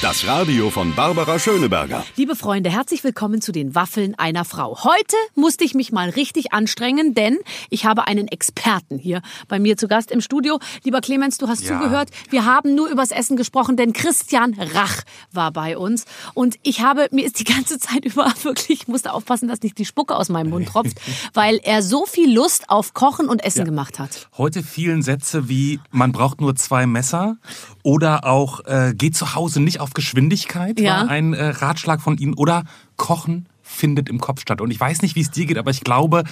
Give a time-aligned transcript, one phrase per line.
[0.00, 2.04] Das Radio von Barbara Schöneberger.
[2.14, 4.84] Liebe Freunde, herzlich willkommen zu den Waffeln einer Frau.
[4.84, 7.38] Heute musste ich mich mal richtig anstrengen, denn
[7.68, 10.60] ich habe einen Experten hier bei mir zu Gast im Studio.
[10.84, 11.80] Lieber Clemens, du hast Ja.
[11.80, 12.10] zugehört.
[12.30, 16.04] Wir haben nur übers Essen gesprochen, denn Christian Rach war bei uns.
[16.32, 19.78] Und ich habe, mir ist die ganze Zeit über wirklich, ich musste aufpassen, dass nicht
[19.78, 20.98] die Spucke aus meinem Mund tropft,
[21.34, 24.28] weil er so viel Lust auf Kochen und Essen gemacht hat.
[24.38, 27.36] Heute vielen Sätze wie man braucht nur zwei Messer
[27.82, 31.02] oder auch äh, geht zu Hause nicht auf Geschwindigkeit Ja.
[31.02, 32.64] war ein äh, Ratschlag von Ihnen oder
[32.96, 34.60] Kochen findet im Kopf statt.
[34.60, 36.24] Und ich weiß nicht, wie es dir geht, aber ich glaube,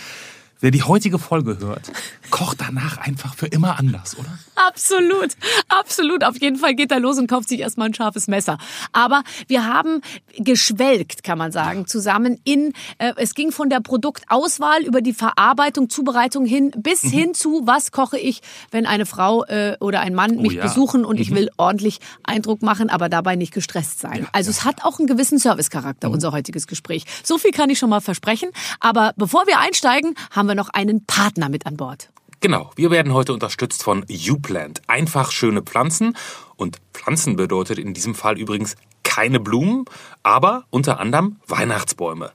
[0.61, 1.91] wer die heutige Folge hört,
[2.31, 4.39] kocht danach einfach für immer anders, oder?
[4.55, 5.33] Absolut,
[5.69, 6.25] absolut.
[6.25, 8.59] Auf jeden Fall geht er los und kauft sich erstmal ein scharfes Messer.
[8.93, 10.01] Aber wir haben
[10.37, 15.89] geschwelgt, kann man sagen, zusammen in, äh, es ging von der Produktauswahl über die Verarbeitung,
[15.91, 17.09] Zubereitung hin, bis Mhm.
[17.11, 20.63] hin zu, was koche ich, wenn eine Frau äh, oder ein Mann mich ja.
[20.63, 24.27] besuchen und ich will ordentlich Eindruck machen, aber dabei nicht gestresst sein.
[24.33, 27.05] also es hat auch einen gewissen Servicecharakter, unser heutiges Gespräch.
[27.23, 28.51] So viel kann ich schon mal versprechen.
[28.81, 32.11] Aber bevor wir einsteigen, haben wir noch einen Partner mit an Bord.
[32.41, 34.83] Genau, wir werden heute unterstützt von YouPlant.
[34.87, 36.17] Einfach schöne Pflanzen.
[36.57, 38.77] Und Pflanzen bedeutet in diesem Fall übrigens
[39.17, 39.87] keine Blumen,
[40.23, 42.33] aber unter anderem Weihnachtsbäume.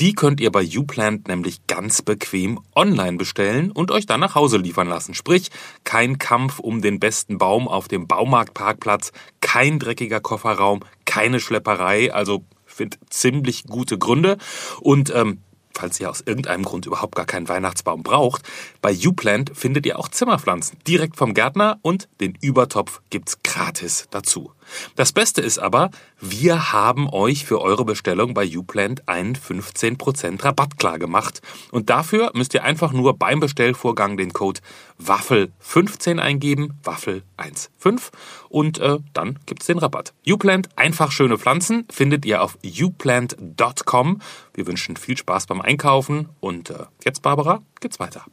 [0.00, 4.56] Die könnt ihr bei YouPlant nämlich ganz bequem online bestellen und euch dann nach Hause
[4.56, 5.14] liefern lassen.
[5.14, 5.50] Sprich,
[5.84, 12.12] kein Kampf um den besten Baum auf dem Baumarktparkplatz, kein dreckiger Kofferraum, keine Schlepperei.
[12.12, 14.38] Also finde ziemlich gute Gründe.
[14.80, 15.40] Und ähm,
[15.74, 18.42] falls ihr aus irgendeinem Grund überhaupt gar keinen Weihnachtsbaum braucht,
[18.80, 24.52] bei YouPlant findet ihr auch Zimmerpflanzen direkt vom Gärtner und den Übertopf gibt's gratis dazu.
[24.96, 30.78] Das Beste ist aber, wir haben euch für eure Bestellung bei YouPlant einen 15% Rabatt
[30.78, 31.42] klar gemacht.
[31.70, 34.60] Und dafür müsst ihr einfach nur beim Bestellvorgang den Code
[35.02, 38.10] WAFFEL15 eingeben, WAFFEL15
[38.48, 40.14] und äh, dann gibt's den Rabatt.
[40.22, 44.20] YouPlant, einfach schöne Pflanzen, findet ihr auf youplant.com.
[44.54, 48.24] Wir wünschen viel Spaß beim Einkaufen und äh, jetzt, Barbara, geht's weiter.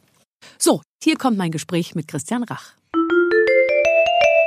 [0.58, 2.74] So, hier kommt mein Gespräch mit Christian Rach.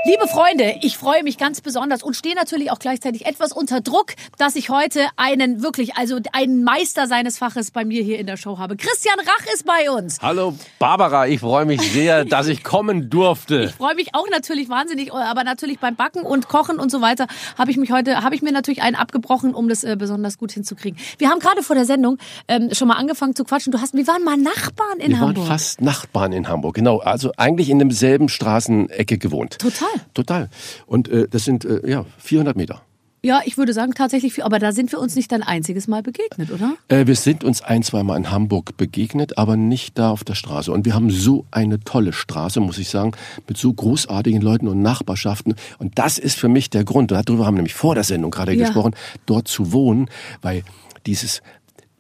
[0.08, 4.14] Liebe Freunde, ich freue mich ganz besonders und stehe natürlich auch gleichzeitig etwas unter Druck,
[4.38, 8.38] dass ich heute einen wirklich, also einen Meister seines Faches bei mir hier in der
[8.38, 8.78] Show habe.
[8.78, 10.20] Christian Rach ist bei uns.
[10.22, 13.64] Hallo Barbara, ich freue mich sehr, dass ich kommen durfte.
[13.64, 17.26] Ich freue mich auch natürlich wahnsinnig, aber natürlich beim Backen und Kochen und so weiter
[17.58, 20.52] habe ich mich heute, habe ich mir natürlich einen abgebrochen, um das äh, besonders gut
[20.52, 21.00] hinzukriegen.
[21.18, 23.72] Wir haben gerade vor der Sendung ähm, schon mal angefangen zu quatschen.
[23.72, 25.38] Du hast, wir waren mal Nachbarn in Wir Hamburg.
[25.38, 27.00] waren fast Nachbarn in Hamburg, genau.
[27.00, 29.58] Also eigentlich in demselben Straßenecke gewohnt.
[29.58, 29.95] Total.
[30.14, 30.50] Total.
[30.86, 32.82] Und äh, das sind äh, ja 400 Meter.
[33.24, 36.52] Ja, ich würde sagen tatsächlich aber da sind wir uns nicht ein einziges Mal begegnet,
[36.52, 36.76] oder?
[36.90, 40.72] Äh, wir sind uns ein, zweimal in Hamburg begegnet, aber nicht da auf der Straße.
[40.72, 43.14] Und wir haben so eine tolle Straße, muss ich sagen,
[43.48, 45.56] mit so großartigen Leuten und Nachbarschaften.
[45.80, 48.54] Und das ist für mich der Grund, darüber haben wir nämlich vor der Sendung gerade
[48.54, 48.66] Ja.
[48.66, 48.94] gesprochen,
[49.26, 50.08] dort zu wohnen,
[50.44, 50.62] weil
[51.08, 51.42] dieses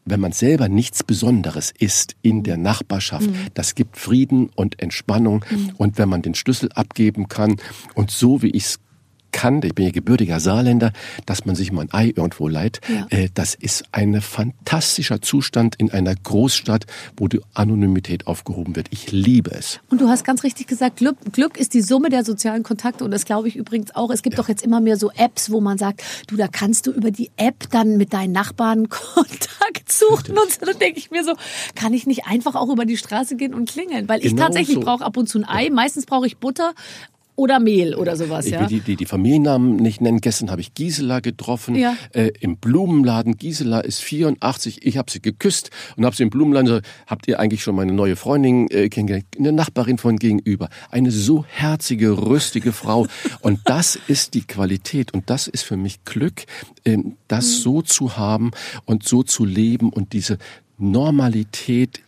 [0.05, 5.43] wenn man selber nichts Besonderes ist in der Nachbarschaft, das gibt Frieden und Entspannung.
[5.77, 7.57] Und wenn man den Schlüssel abgeben kann
[7.95, 8.79] und so wie ich es
[9.35, 10.93] kann, ich bin ja gebürtiger Saarländer,
[11.25, 13.05] dass man sich mal ein Ei irgendwo leiht, Ja.
[13.09, 16.85] äh, das ist ein fantastischer Zustand in einer Großstadt,
[17.17, 18.87] wo die Anonymität aufgehoben wird.
[18.91, 19.79] Ich liebe es.
[19.89, 23.03] Und du hast ganz richtig gesagt, Glück, Glück ist die Summe der sozialen Kontakte.
[23.03, 24.09] Und das glaube ich übrigens auch.
[24.09, 26.91] Es gibt doch jetzt immer mehr so Apps, wo man sagt, du, da kannst du
[26.91, 28.87] über die App dann mit deinen Nachbarn
[29.25, 30.37] Kontakt suchen.
[30.37, 31.33] Und so, dann denke ich mir so,
[31.75, 34.07] kann ich nicht einfach auch über die Straße gehen und klingeln?
[34.07, 34.81] Weil ich Genau tatsächlich so.
[34.81, 35.69] brauche ab und zu ein Ei.
[35.69, 36.73] Meistens brauche ich Butter
[37.35, 38.61] oder Mehl oder sowas, Ich ja.
[38.61, 40.21] will die, die, die Familiennamen nicht nennen.
[40.21, 41.95] Gestern habe ich Gisela getroffen Ja.
[42.13, 43.37] äh, im Blumenladen.
[43.37, 44.85] Gisela ist 84.
[44.85, 47.91] Ich habe sie geküsst und habe sie im Blumenladen gesagt, habt ihr eigentlich schon meine
[47.93, 49.25] neue Freundin äh, kennengelernt?
[49.37, 50.69] Eine Nachbarin von gegenüber.
[50.89, 53.07] Eine so herzige, rüstige Frau.
[53.41, 56.45] Und das ist die Qualität und das ist für mich Glück,
[56.85, 58.51] ähm, das so zu haben
[58.85, 60.37] und so zu leben und diese
[60.77, 62.01] Normalität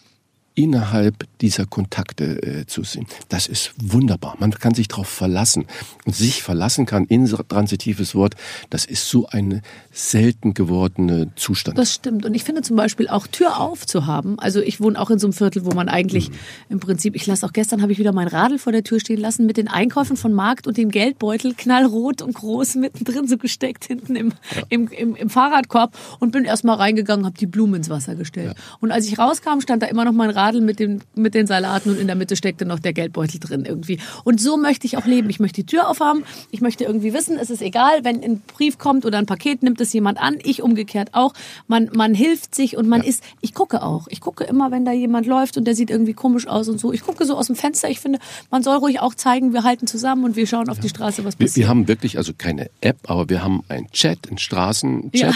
[0.57, 3.05] innerhalb dieser Kontakte äh, zu sehen.
[3.29, 4.35] Das ist wunderbar.
[4.39, 5.67] Man kann sich darauf verlassen.
[6.05, 8.33] Und sich verlassen kann, intransitives Wort,
[8.71, 9.61] das ist so ein
[9.91, 11.77] selten gewordene Zustand.
[11.77, 12.25] Das stimmt.
[12.25, 14.39] Und ich finde zum Beispiel auch Tür auf zu haben.
[14.39, 16.31] Also ich wohne auch in so einem Viertel, wo man eigentlich
[16.69, 19.19] im Prinzip, ich lasse auch gestern, habe ich wieder mein Radl vor der Tür stehen
[19.19, 23.85] lassen mit den Einkäufen von Markt und dem Geldbeutel knallrot und groß mittendrin so gesteckt
[23.85, 24.33] hinten im,
[24.69, 28.55] im, im, im Fahrradkorb und bin erstmal reingegangen, habe die Blumen ins Wasser gestellt.
[28.79, 31.45] Und als ich rauskam, stand da immer noch mein Radl Schadel mit, dem, mit den
[31.45, 33.99] Salaten und in der Mitte steckte noch der Geldbeutel drin irgendwie.
[34.23, 35.29] Und so möchte ich auch leben.
[35.29, 36.23] Ich möchte die Tür aufhaben.
[36.51, 39.81] Ich möchte irgendwie wissen, es ist egal, wenn ein Brief kommt oder ein Paket, nimmt
[39.81, 40.37] es jemand an.
[40.43, 41.33] Ich umgekehrt auch.
[41.67, 44.07] Man, man hilft sich und man ist, ich gucke auch.
[44.09, 46.93] Ich gucke immer, wenn da jemand läuft und der sieht irgendwie komisch aus und so.
[46.93, 47.89] Ich gucke so aus dem Fenster.
[47.89, 48.19] Ich finde,
[48.49, 51.37] man soll ruhig auch zeigen, wir halten zusammen und wir schauen auf die Straße, was
[51.39, 51.65] Wir, passiert.
[51.65, 55.13] wir haben wirklich also keine App, aber wir haben einen Chat, einen Straßenchat.
[55.13, 55.33] Ja.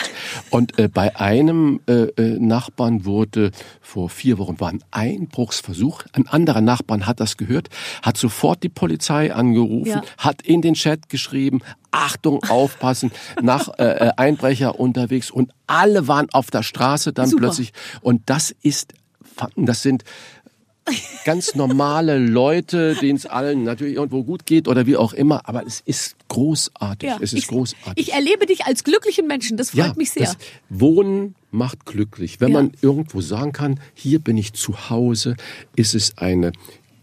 [0.51, 6.03] Und äh, bei einem äh, äh, Nachbarn wurde vor vier Wochen war ein Einbruchsversuch.
[6.13, 7.69] Ein anderer Nachbarn hat das gehört,
[8.03, 10.01] hat sofort die Polizei angerufen, Ja.
[10.17, 11.59] hat in den Chat geschrieben,
[11.91, 13.11] Achtung, aufpassen,
[13.41, 17.43] nach äh, äh, Einbrecher unterwegs und alle waren auf der Straße dann Super.
[17.47, 17.73] plötzlich.
[18.01, 18.93] Und das ist,
[19.55, 20.03] das sind
[21.25, 25.65] ganz normale Leute, denen es allen natürlich irgendwo gut geht oder wie auch immer, aber
[25.65, 27.09] es ist großartig.
[27.09, 28.07] Ja, es ist ich, großartig.
[28.07, 29.57] Ich erlebe dich als glücklichen Menschen.
[29.57, 30.35] Das freut mich sehr.
[30.69, 32.39] Wohnen macht glücklich.
[32.41, 32.61] Wenn Ja.
[32.61, 35.35] man irgendwo sagen kann, hier bin ich zu Hause,
[35.75, 36.51] ist es eine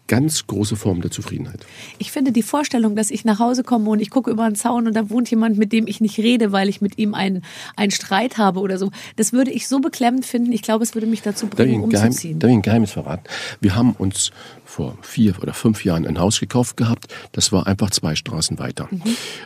[0.08, 1.64] ganz große Form der Zufriedenheit.
[1.98, 4.86] Ich finde die Vorstellung, dass ich nach Hause komme und ich gucke über einen Zaun
[4.88, 7.44] und da wohnt jemand, mit dem ich nicht rede, weil ich mit ihm einen,
[7.76, 8.90] einen Streit habe oder so.
[9.16, 10.50] Das würde ich so beklemmend finden.
[10.52, 12.38] Ich glaube, es würde mich dazu Darf bringen, Geheim, umzuziehen.
[12.38, 13.24] darf ich ein Geheimnis verraten?
[13.60, 14.32] Wir haben uns
[14.64, 17.06] vor vier oder fünf Jahren ein Haus gekauft gehabt.
[17.32, 18.88] Das war einfach zwei Straßen weiter.
[18.90, 19.02] Mhm.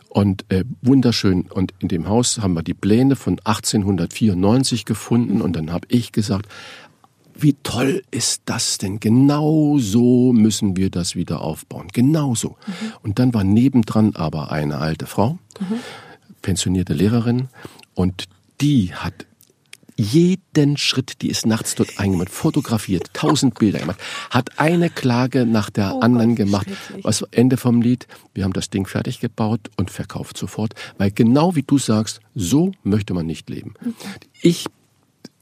[0.09, 1.43] Und äh, wunderschön.
[1.43, 5.41] Und in dem Haus haben wir die Pläne von 1894 gefunden.
[5.41, 6.47] Und dann habe ich gesagt,
[7.43, 9.01] wie toll ist das denn?
[9.01, 11.89] Genau so müssen wir das wieder aufbauen.
[11.93, 12.57] Genau so.
[13.03, 15.39] Und dann war nebendran aber eine alte Frau,
[16.41, 17.49] pensionierte Lehrerin,
[17.95, 18.25] und
[18.61, 19.27] die hat
[19.97, 24.01] jeden Schritt, die ist nachts dort eingemacht, fotografiert, tausend Bilder gemacht,
[24.31, 26.67] hat eine Klage nach der Oh anderen Gott, gemacht.
[27.03, 28.07] Was Ende vom Lied?
[28.35, 32.73] Wir haben das Ding fertig gebaut und verkauft sofort, weil genau wie du sagst, so
[32.83, 33.75] möchte man nicht leben.
[34.41, 34.67] Ich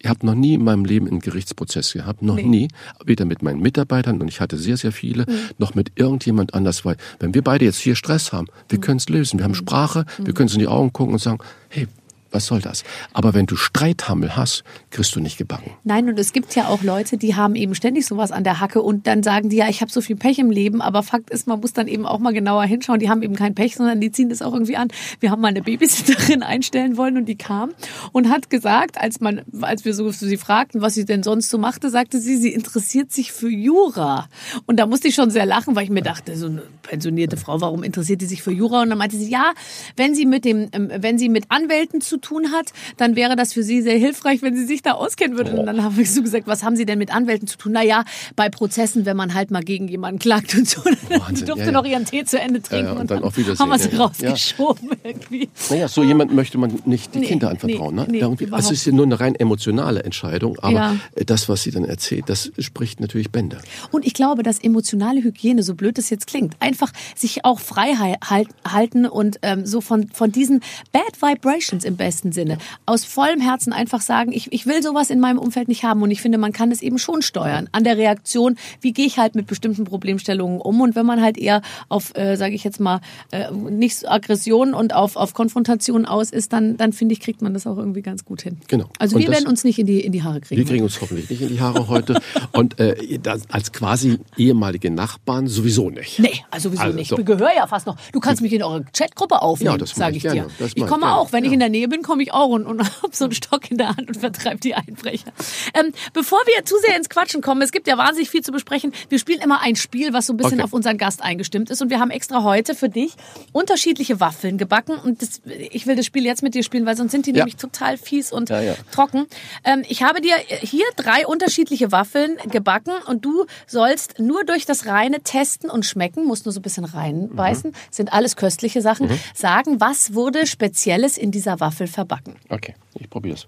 [0.02, 2.44] ich habe noch nie in meinem Leben einen Gerichtsprozess gehabt, noch Nee.
[2.44, 2.69] nie,
[3.05, 5.26] weder mit meinen Mitarbeitern und ich hatte sehr, sehr viele,
[5.58, 9.08] noch mit irgendjemand anders, weil wenn wir beide jetzt hier Stress haben, wir können es
[9.08, 11.38] lösen, wir haben Sprache, wir können uns in die Augen gucken und sagen,
[11.69, 11.87] hey,
[12.30, 12.84] was soll das?
[13.12, 15.72] Aber wenn du Streithammel hast, kriegst du nicht gebacken.
[15.84, 18.82] Nein, und es gibt ja auch Leute, die haben eben ständig sowas an der Hacke
[18.82, 21.46] und dann sagen die, ja, ich habe so viel Pech im Leben, aber Fakt ist,
[21.46, 23.00] man muss dann eben auch mal genauer hinschauen.
[23.00, 24.88] Die haben eben kein Pech, sondern die ziehen das auch irgendwie an.
[25.20, 27.70] Wir haben mal eine Babysitterin einstellen wollen und die kam
[28.12, 31.58] und hat gesagt, als man, als wir so sie fragten, was sie denn sonst so
[31.58, 34.28] machte, sagte sie, sie interessiert sich für Jura.
[34.66, 37.60] Und da musste ich schon sehr lachen, weil ich mir dachte, so eine pensionierte Frau,
[37.60, 38.82] warum interessiert die sich für Jura?
[38.82, 39.52] Und dann meinte sie, ja,
[39.96, 43.52] wenn sie mit dem, ähm, wenn sie mit Anwälten zu tun hat, dann wäre das
[43.52, 45.52] für sie sehr hilfreich, wenn sie sich da auskennen würde.
[45.52, 47.72] Und dann habe ich so gesagt, was haben Sie denn mit Anwälten zu tun?
[47.72, 48.05] Naja,
[48.37, 50.82] bei Prozessen, wenn man halt mal gegen jemanden klagt und so.
[50.84, 51.72] Wahnsinn, durfte ja, ja.
[51.72, 54.90] noch ihren Tee zu Ende trinken Ja, und und, dann dann, haben wir sie rausgeschoben
[55.02, 55.49] irgendwie.
[55.70, 57.94] Naja, so jemand möchte man nicht die Nee, Kinder anvertrauen.
[57.94, 58.06] nee, ne?
[58.11, 60.96] nee, Irgendwie, überhaupt es ist ja nur eine rein emotionale Entscheidung, aber
[61.26, 63.58] das, was sie dann erzählt, das spricht natürlich Bände.
[63.90, 67.94] Und ich glaube, dass emotionale Hygiene, so blöd es jetzt klingt, einfach sich auch frei
[67.99, 70.61] hal- halt- halten und ähm, so von, von diesen
[70.93, 75.20] Bad Vibrations im besten Sinne aus vollem Herzen einfach sagen, ich, ich will sowas in
[75.20, 76.02] meinem Umfeld nicht haben.
[76.02, 79.18] Und ich finde, man kann es eben schon steuern an der Reaktion, wie gehe ich
[79.18, 80.80] halt mit bestimmten Problemstellungen um.
[80.80, 84.74] Und wenn man halt eher auf, äh, sage ich jetzt mal, äh, nicht so Aggression
[84.74, 88.02] und auf, auf Konfrontation aus ist, dann, dann finde ich, kriegt man das auch irgendwie
[88.02, 88.58] ganz gut hin.
[88.66, 88.86] Genau.
[88.98, 90.58] Also Und wir werden uns nicht in die, in die Haare kriegen.
[90.60, 92.20] Wir kriegen uns hoffentlich nicht in die Haare heute.
[92.52, 96.18] Und äh, das, als quasi ehemalige Nachbarn sowieso nicht.
[96.18, 97.08] Nee, also wieso Also, nicht?
[97.10, 97.18] so.
[97.18, 97.96] Ich gehöre ja fast noch.
[98.12, 100.46] Du kannst mich in eure Chatgruppe aufnehmen, Ja, sage ich ich dir.
[100.58, 101.16] Ich ich komme gerne.
[101.16, 101.54] auch, wenn ich Ja.
[101.54, 103.88] in der Nähe bin, komme ich auch und, und habe so einen Stock in der
[103.88, 105.32] Hand und vertreibe die Einbrecher.
[105.75, 108.93] Ähm, bevor wir zu sehr ins Quatschen kommen, es gibt ja wahnsinnig viel zu besprechen.
[109.08, 110.62] Wir spielen immer ein Spiel, was so ein bisschen Okay.
[110.64, 113.14] auf unseren Gast eingestimmt ist und wir haben extra heute für dich
[113.52, 117.12] unterschiedliche Waffeln gebacken und das, ich will das Spiel jetzt mit dir spielen, weil sonst
[117.12, 117.38] sind die Ja.
[117.38, 118.75] nämlich total fies und Ja, ja.
[118.92, 119.26] trocken.
[119.64, 124.87] Ähm, ich habe dir hier drei unterschiedliche Waffeln gebacken und du sollst nur durch das
[124.87, 129.80] reine Testen und schmecken, musst nur so ein bisschen reinbeißen, sind alles köstliche Sachen, sagen,
[129.80, 132.35] was wurde Spezielles in dieser Waffel verbacken.
[132.49, 133.47] Okay, ich probiere es.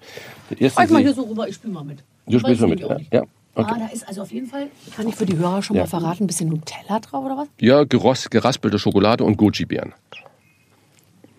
[0.74, 2.02] Zeig mal hier so rüber, ich spiele mal mit.
[2.26, 2.96] Du spielst mal ich mit, ja?
[3.12, 3.22] Ja,
[3.54, 3.72] okay.
[3.74, 5.82] Ah, da ist also auf jeden Fall, kann ich für die Hörer schon Ja.
[5.82, 7.48] mal verraten, ein bisschen Nutella drauf oder was?
[7.60, 9.92] Ja, geros, geraspelte Schokolade und Goji-Beeren.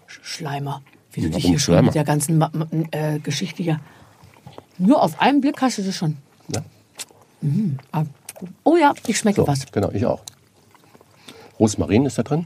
[0.08, 0.82] Sch- Schleimer.
[1.12, 1.86] Wie du dich Warum hier schon Schleimer?
[1.88, 3.80] mit der ganzen Ma- Ma- äh, Geschichte hier.
[4.80, 6.18] Nur auf einen Blick hast du das schon.
[6.50, 6.62] Ja.
[7.92, 8.04] Ah,
[8.64, 9.72] Oh ja, ich schmecke So, was.
[9.72, 10.22] genau, ich auch.
[11.60, 12.46] Rosmarin ist da drin.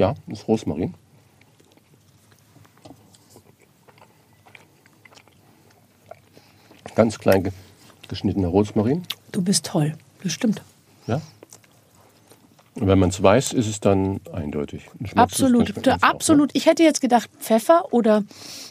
[0.00, 0.94] Ja, ist Rosmarin.
[6.94, 7.52] Ganz klein ge-
[8.08, 9.02] geschnittener Rosmarin.
[9.32, 9.94] Du bist toll.
[10.22, 10.62] Das stimmt.
[11.06, 11.20] Ja.
[12.74, 14.86] Und wenn man es weiß, ist es dann eindeutig.
[15.16, 16.14] Absolut, ganz- ganz auch, ne?
[16.14, 16.50] absolut.
[16.54, 18.24] Ich hätte jetzt gedacht Pfeffer oder,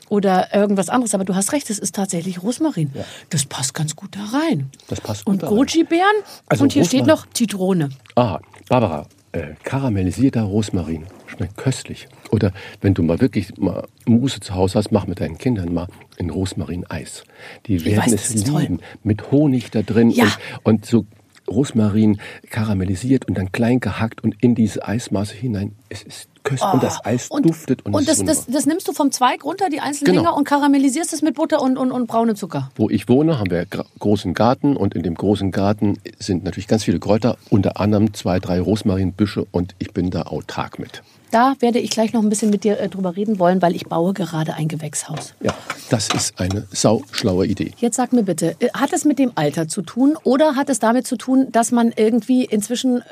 [0.10, 2.92] oder irgendwas anderes, aber du hast recht, es ist tatsächlich Rosmarin.
[3.30, 4.72] Das passt ganz gut da rein.
[4.88, 5.50] Das passt gut Und.
[5.50, 6.06] Goji-Beeren
[6.48, 7.20] Also und hier steht Rosmarin.
[7.26, 7.90] noch Zitrone.
[8.16, 12.08] Ah, Barbara, äh, karamellisierter Rosmarin schmeckt köstlich.
[12.32, 15.88] Oder wenn du mal wirklich mal Muße zu Hause hast, mach mit deinen Kindern mal
[16.20, 17.24] ein Rosmarin-Eis.
[17.68, 18.62] Die werden weiß, es ist toll.
[18.62, 18.80] lieben.
[19.04, 20.26] Mit Honig da drin Ja.
[20.64, 21.06] und, und so
[21.50, 22.20] Rosmarin
[22.52, 25.74] karamellisiert und dann klein gehackt und in diese Eismasse hinein.
[25.90, 27.98] Es ist köstlich und das Eis duftet und, Oh.
[27.98, 30.22] und es das, das, das nimmst du vom Zweig runter, die einzelnen Genau.
[30.26, 32.70] Dinger, und karamellisierst es mit Butter und, und, und braunem Zucker.
[32.76, 33.66] Wo ich wohne, haben wir
[33.98, 38.40] großen Garten und in dem großen Garten sind natürlich ganz viele Kräuter, unter anderem zwei,
[38.40, 41.02] drei Rosmarinbüsche und ich bin da autark mit.
[41.32, 43.86] Da werde ich gleich noch ein bisschen mit dir äh, drüber reden wollen, weil ich
[43.86, 45.34] baue gerade ein Gewächshaus.
[45.42, 45.54] Ja,
[45.90, 47.72] das ist eine sauschlaue Idee.
[47.78, 50.80] Jetzt sag mir bitte, äh, hat es mit dem Alter zu tun oder hat es
[50.80, 53.04] damit zu tun, dass man irgendwie inzwischen äh,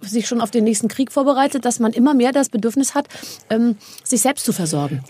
[0.00, 3.08] sich schon auf den nächsten Krieg vorbereitet, dass man immer mehr das Bedürfnis hat,
[3.50, 5.02] ähm, sich selbst zu versorgen?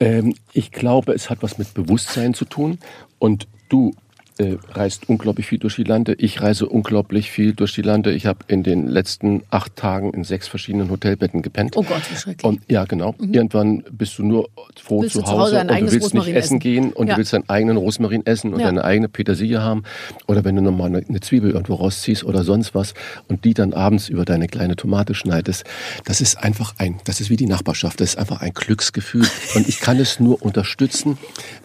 [0.00, 2.78] Ähm, ich glaube, es hat was mit Bewusstsein zu tun.
[3.18, 3.94] Und du
[4.38, 6.14] äh, reist unglaublich viel durch die Lande.
[6.18, 8.12] Ich reise unglaublich viel durch die Lande.
[8.12, 11.76] Ich habe in den letzten acht Tagen in sechs verschiedenen Hotelbetten gepennt.
[11.76, 12.44] Oh Gott, wie schrecklich.
[12.44, 13.14] Und, ja, genau.
[13.18, 14.48] Irgendwann bist du nur
[14.82, 16.58] froh Willst zu Hause und du willst nicht Rosmarin essen essen.
[16.60, 17.14] gehen und Ja.
[17.14, 18.66] du willst deinen eigenen Rosmarin essen und Ja.
[18.66, 19.84] deine eigene Petersilie haben.
[20.26, 22.94] Oder wenn du nochmal eine, eine Zwiebel irgendwo rausziehst oder sonst was
[23.28, 25.64] und die dann abends über deine kleine Tomate schneidest.
[26.04, 28.00] Das ist einfach ein, das ist wie die Nachbarschaft.
[28.00, 29.26] Das ist einfach ein Glücksgefühl.
[29.54, 31.16] Und ich kann es nur unterstützen,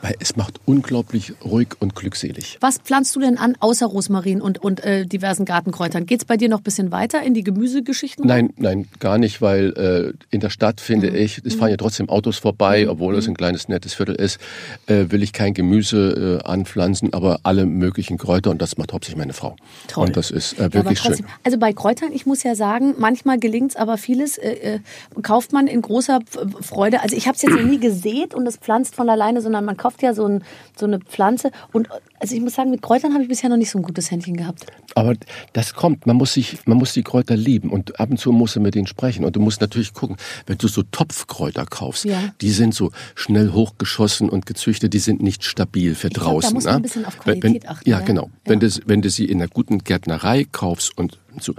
[0.02, 2.58] weil es macht unglaublich ruhig und glückselig.
[2.62, 6.06] Was pflanzt du denn an, außer Rosmarin und, und äh, diversen Gartenkräutern?
[6.06, 8.26] Geht es bei dir noch ein bisschen weiter in die Gemüsegeschichten?
[8.26, 11.16] Nein, nein, gar nicht, weil äh, in der Stadt finde Mhm.
[11.16, 14.40] ich, es fahren ja trotzdem Autos vorbei, obwohl es ein kleines nettes Viertel ist,
[14.86, 19.18] äh, will ich kein Gemüse äh, anpflanzen, aber alle möglichen Kräuter und das macht hauptsächlich
[19.18, 19.56] meine Frau.
[19.88, 20.08] Toll.
[20.08, 21.36] Und das ist äh, wirklich trotzdem, schön.
[21.44, 24.80] Also bei Kräutern, ich muss ja sagen, manchmal gelingt es, aber vieles äh, äh,
[25.24, 26.20] kauft man in großer
[26.62, 27.02] Freude.
[27.02, 29.78] Also ich habe es jetzt noch nie gesät und es pflanzt von alleine, sondern man
[29.78, 30.44] kauft ja so, ein,
[30.78, 31.52] so eine Pflanze.
[31.74, 31.90] Und
[32.20, 34.36] also ich muss sagen, mit Kräutern habe ich bisher noch nicht so ein gutes Händchen
[34.38, 34.66] gehabt.
[34.96, 35.14] Aber
[35.54, 38.56] das kommt, man muss sich, man muss die Kräuter lieben und ab und zu musst
[38.56, 40.18] du mit denen sprechen und du musst natürlich gucken,
[40.48, 42.34] wenn du so Topfkräuter kaufst, Ja.
[42.42, 46.54] die sind so schnell hochgeschossen und gezüchtet, die sind nicht stabil für glaub, da draußen.
[46.54, 46.80] muss man ne?
[46.80, 48.06] ein bisschen auf Qualität wenn, achten, Ja, ja.
[48.06, 48.30] genau.
[48.46, 51.54] Wenn, du, wenn du sie in einer guten Gärtnerei kaufst und so,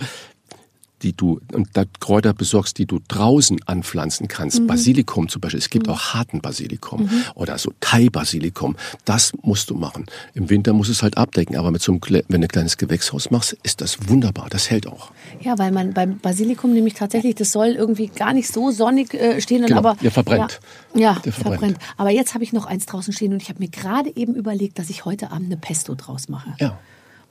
[1.03, 4.61] die du und da Kräuter besorgst, die du draußen anpflanzen kannst.
[4.61, 4.67] Mhm.
[4.67, 5.59] Basilikum zum Beispiel.
[5.59, 8.77] Es gibt auch harten Basilikum oder so Thai-Basilikum.
[9.05, 10.07] Das musst du machen.
[10.35, 11.57] Im Winter musst du es halt abdecken.
[11.57, 14.49] Aber mit so einem, wenn du ein kleines Gewächshaus machst, ist das wunderbar.
[14.51, 15.11] Das hält auch.
[15.41, 19.41] Ja, weil man beim Basilikum nämlich tatsächlich, das soll irgendwie gar nicht so sonnig äh,
[19.41, 19.67] stehen.
[19.67, 20.61] Genau, aber der verbrennt.
[20.95, 21.61] Ja, ja Der verbrennt.
[21.61, 21.79] verbrennt.
[21.97, 24.79] Aber jetzt habe ich noch eins draußen stehen und ich habe mir gerade eben überlegt,
[24.79, 26.55] dass ich heute Abend eine Pesto draus mache.
[26.61, 26.79] Ja.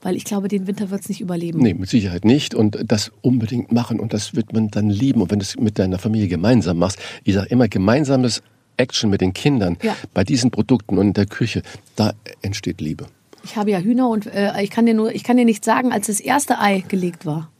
[0.02, 1.60] Weil ich glaube, den Winter wird es nicht überleben.
[1.60, 2.54] Nee, mit Sicherheit nicht.
[2.54, 4.00] Und das unbedingt machen.
[4.00, 5.22] Und das wird man dann lieben.
[5.22, 8.42] Und wenn du es mit deiner Familie gemeinsam machst, ich sage immer, gemeinsames
[8.76, 9.96] Action mit den Kindern Ja.
[10.12, 11.62] bei diesen Produkten und in der Küche,
[11.94, 13.06] da entsteht Liebe.
[13.44, 15.92] Ich habe ja Hühner und äh, ich kann dir nur, ich kann dir nicht sagen,
[15.92, 17.50] als das erste Ei gelegt war.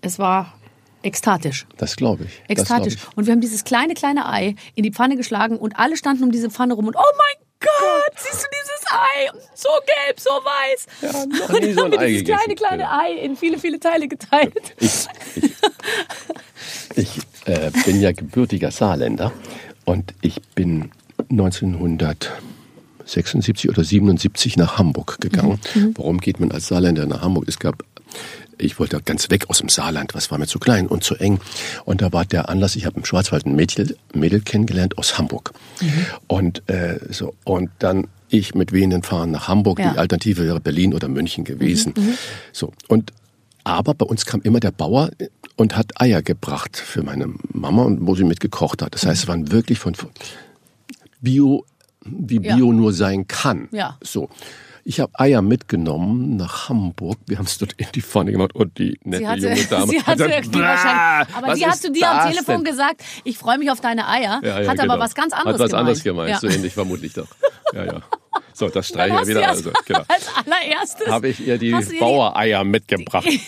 [0.00, 0.54] Es war
[1.02, 1.66] ekstatisch.
[1.76, 2.42] Das glaube ich.
[2.48, 2.96] Ekstatisch.
[2.96, 6.24] glaub Und wir haben dieses kleine, kleine Ei in die Pfanne geschlagen und alle standen
[6.24, 9.30] um diese Pfanne rum und oh mein Gott, siehst du dieses Ei?
[9.54, 10.86] So gelb, so weiß.
[11.00, 13.00] Ja, noch und nie dann so haben ein wir Ei dieses kleine, kleine Ja.
[13.00, 14.74] Ei in viele, viele Teile geteilt.
[14.78, 15.52] Ich, ich,
[16.96, 19.32] ich äh, bin ja gebürtiger Saarländer
[19.84, 20.90] und ich bin
[23.16, 25.60] 1976 oder 77 nach Hamburg gegangen.
[25.94, 27.44] Warum geht man als Saarländer nach Hamburg?
[27.48, 27.84] Es gab
[28.58, 31.40] ich wollte ganz weg aus dem Saarland, was war mir zu klein und zu eng.
[31.84, 35.52] Und da war der Anlass, ich habe im Schwarzwald ein Mädel, Mädel kennengelernt aus Hamburg.
[36.28, 39.78] Und, äh, so, und dann ich mit wehenden Fahren nach Hamburg.
[39.78, 39.92] Ja.
[39.92, 41.94] Die Alternative wäre Berlin oder München gewesen.
[42.52, 43.12] So, und
[43.64, 45.10] aber bei uns kam immer der Bauer
[45.56, 48.94] und hat Eier gebracht für meine Mama und wo sie mit gekocht hat.
[48.94, 49.94] Das heißt, es waren wirklich von
[51.20, 51.64] Bio,
[52.04, 52.56] wie Ja.
[52.56, 53.68] Bio nur sein kann.
[53.72, 53.96] Ja.
[54.02, 54.28] So.
[54.84, 57.16] Ich habe Eier mitgenommen nach Hamburg.
[57.28, 59.98] Wir haben es dort in die Pfanne gemacht und die nette hatte, junge Dame sie
[60.00, 63.02] hat hatte gesagt, die wahrscheinlich, "Bäh, aber hat ist zu dir am Telefon denn?" gesagt,
[63.22, 64.94] ich freue mich auf deine Eier, Ja, ja, hat genau.
[64.94, 65.74] aber was ganz anderes Hat was gemeint.
[65.80, 67.28] anderes gemeint, so ähnlich vermutlich doch.
[67.72, 68.00] Ja, ja.
[68.52, 69.48] So, das streiche ich wieder.
[69.48, 70.04] Also, genau.
[70.08, 73.28] als allererstes habe ich ihr die Bauereier mitgebracht.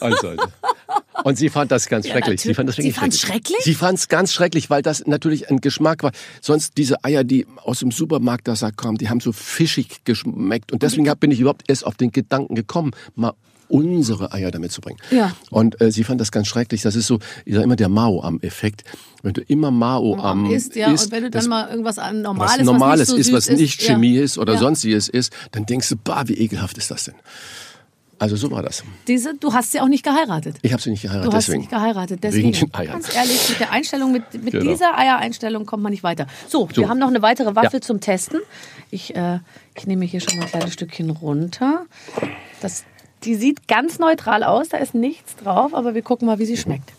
[0.00, 0.44] Also, also.
[1.24, 2.40] Und sie fand das ganz Ja, schrecklich.
[2.40, 3.58] Sie fand das Sie wirklich fand's schrecklich?
[3.62, 6.12] Sie fand es ganz schrecklich, weil das natürlich ein Geschmack war.
[6.40, 10.72] Sonst diese Eier, die aus dem Supermarkt da kamen, die haben so fischig geschmeckt.
[10.72, 13.34] Und deswegen bin ich überhaupt erst auf den Gedanken gekommen, mal
[13.70, 14.98] unsere Eier damit zu bringen.
[15.10, 15.32] Ja.
[15.50, 16.82] Und äh, sie fand das ganz schrecklich.
[16.82, 18.84] Das ist so, ich sag immer der Mao am Effekt.
[19.22, 22.16] Wenn du immer Mao am isst, ja, isst, und wenn du dann mal irgendwas an
[22.16, 24.22] was Normales, Normales was nicht ist, so was süß nicht ist, Chemie ja.
[24.22, 24.58] ist oder ja.
[24.58, 27.14] sonstiges ist, dann denkst du, bah, wie ekelhaft ist das denn?
[28.18, 28.84] Also so war das.
[29.08, 30.56] Diese, du hast sie auch nicht geheiratet.
[30.60, 31.60] Ich habe sie nicht geheiratet, Du hast sie deswegen.
[31.62, 32.48] nicht geheiratet, deswegen.
[32.54, 32.92] Wegen den Eiern.
[32.92, 34.70] Ganz ehrlich, mit der Einstellung, mit, mit Genau.
[34.72, 36.26] dieser Eiereinstellung kommt man nicht weiter.
[36.46, 36.82] So, So.
[36.82, 37.80] wir haben noch eine weitere Waffel Ja.
[37.80, 38.40] zum Testen.
[38.90, 39.38] Ich, äh,
[39.74, 41.86] ich nehme hier schon mal ein kleines Stückchen runter.
[42.60, 42.84] Das,
[43.24, 46.56] die sieht ganz neutral aus, da ist nichts drauf, aber wir gucken mal, wie sie
[46.56, 46.92] schmeckt.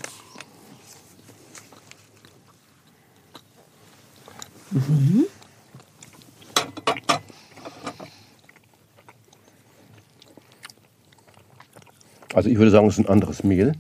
[12.34, 13.74] Also ich würde sagen, es ist ein anderes Mehl.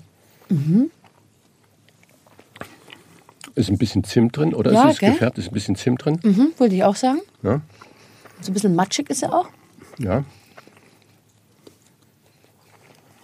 [0.49, 0.91] Mhm.
[3.55, 5.11] Ist ein bisschen Zimt drin, oder Ja, ist es gell?
[5.11, 5.37] gefärbt?
[5.37, 6.19] Ist ein bisschen Zimt drin?
[6.23, 7.19] Mhm, wollte ich auch sagen.
[7.43, 7.61] Ja.
[8.41, 9.47] So ein bisschen matschig ist er auch.
[9.97, 10.23] ja.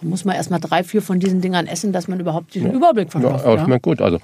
[0.00, 3.08] Da muss man erst mal drei, vier von diesen Dingern essen, dass man überhaupt Überblick
[3.12, 3.44] Ja, verschafft.
[3.44, 4.00] aber Ja, schmeckt gut.
[4.00, 4.18] Also.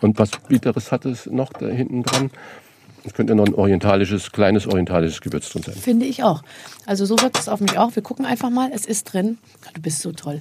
[0.00, 2.30] Und was Bitteres hat es noch da hinten dran?
[3.04, 5.74] Es könnte noch ein orientalisches, kleines orientalisches Gewürz drin sein.
[5.76, 6.42] Finde ich auch.
[6.86, 7.94] Also so wirkt es auf mich auch.
[7.94, 8.70] Wir gucken einfach mal.
[8.74, 9.38] Es ist drin.
[9.74, 10.40] Du bist so toll.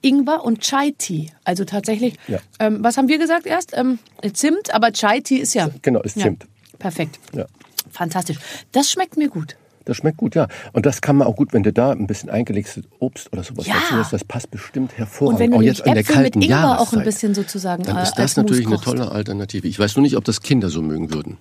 [0.00, 1.30] Ingwer und Chai Tea.
[1.44, 2.16] Also tatsächlich.
[2.26, 2.40] Ja.
[2.58, 3.72] Ähm, was haben wir gesagt erst?
[3.76, 4.00] Ähm,
[4.32, 5.70] Zimt, aber Chai Tea ist ja.
[5.82, 6.42] Genau, ist Zimt.
[6.72, 7.20] Ja, perfekt.
[7.34, 7.46] Ja.
[7.92, 8.38] Fantastisch.
[8.72, 9.56] Das schmeckt mir gut.
[9.84, 10.48] Das schmeckt gut, ja.
[10.72, 13.66] Und das kann man auch gut, wenn du da ein bisschen eingelegtes Obst oder sowas
[13.66, 13.74] Ja.
[13.74, 15.40] dazu hast, das passt bestimmt Und hervorragend.
[15.40, 17.96] wenn du auch jetzt an der Äpfel mit kalten Ingwer auch ein bisschen sozusagen Dann
[17.96, 19.66] äh, ist das natürlich eine tolle Alternative.
[19.66, 21.36] Ich weiß nur nicht, ob das Kinder so mögen würden.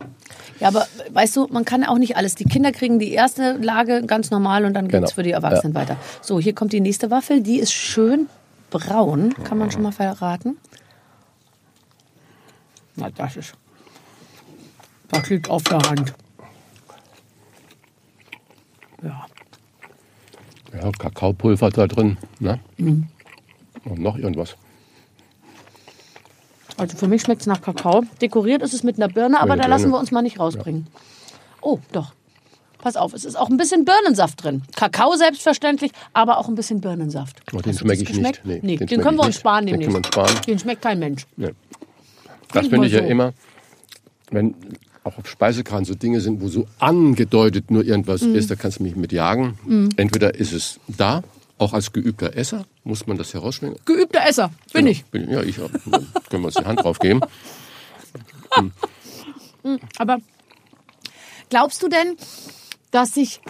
[0.59, 2.35] Ja, aber weißt du, man kann auch nicht alles.
[2.35, 5.11] Die Kinder kriegen die erste Lage ganz normal und dann geht's Genau.
[5.11, 5.97] für die Erwachsenen weiter.
[6.21, 7.41] So, hier kommt die nächste Waffel.
[7.41, 8.27] Die ist schön
[8.69, 10.57] braun, kann man schon mal verraten.
[12.95, 13.53] Na, das ist.
[15.09, 16.13] Das liegt auf der Hand.
[19.03, 19.25] Ja.
[20.73, 22.17] Ja, Kakaopulver da drin.
[22.39, 22.59] Ne?
[22.77, 23.07] Mhm.
[23.85, 24.55] Und noch irgendwas.
[26.77, 28.03] Also für mich schmeckt es nach Kakao.
[28.21, 30.87] Dekoriert ist es mit einer Birne, aber da lassen wir uns mal nicht rausbringen.
[31.61, 32.13] Oh, doch.
[32.79, 34.63] Pass auf, es ist auch ein bisschen Birnensaft drin.
[34.75, 37.41] Kakao selbstverständlich, aber auch ein bisschen Birnensaft.
[37.53, 38.41] Oh, den schmecke das ich nicht.
[38.41, 38.41] geschmeckt?
[38.45, 39.39] Nee, Nee, den den, können wir uns nicht.
[39.39, 40.35] sparen Den sparen.
[40.47, 41.27] Den schmeckt kein Mensch.
[41.37, 41.51] Das
[42.47, 43.07] Trink finde ich ja so.
[43.07, 43.33] immer,
[44.31, 44.55] wenn
[45.03, 48.35] auch auf Speisekran so Dinge sind, wo so angedeutet nur irgendwas Mhm.
[48.35, 49.89] ist, da kannst du mich mit jagen.
[49.97, 51.23] Entweder ist es da,
[51.57, 53.77] auch als geübter Esser, muss man das herausschmecken.
[53.85, 55.05] Geübter Esser, bin ich.
[55.05, 57.21] Bin, ja, ich können wir uns die Hand drauf geben.
[59.97, 60.17] Aber
[61.49, 62.15] glaubst du denn,
[62.91, 63.41] dass sich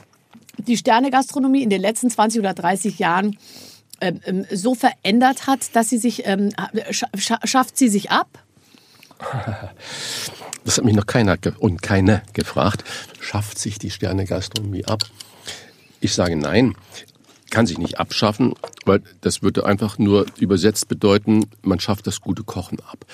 [0.58, 3.38] die Sternegastronomie in den letzten 20 oder 30 Jahren
[4.02, 6.52] ähm, ähm, so verändert hat, dass sie sich, ähm,
[6.92, 8.28] scha scha schafft sie sich ab?
[10.64, 12.84] Das hat mich noch keiner ge und keine gefragt.
[13.20, 15.04] Schafft sich die Sterne-Gastronomie ab?
[16.00, 16.76] Ich sage nein.
[17.50, 18.54] Kann sich nicht abschaffen,
[18.86, 23.06] weil das würde einfach nur übersetzt bedeuten, man schafft das gute Kochen ab.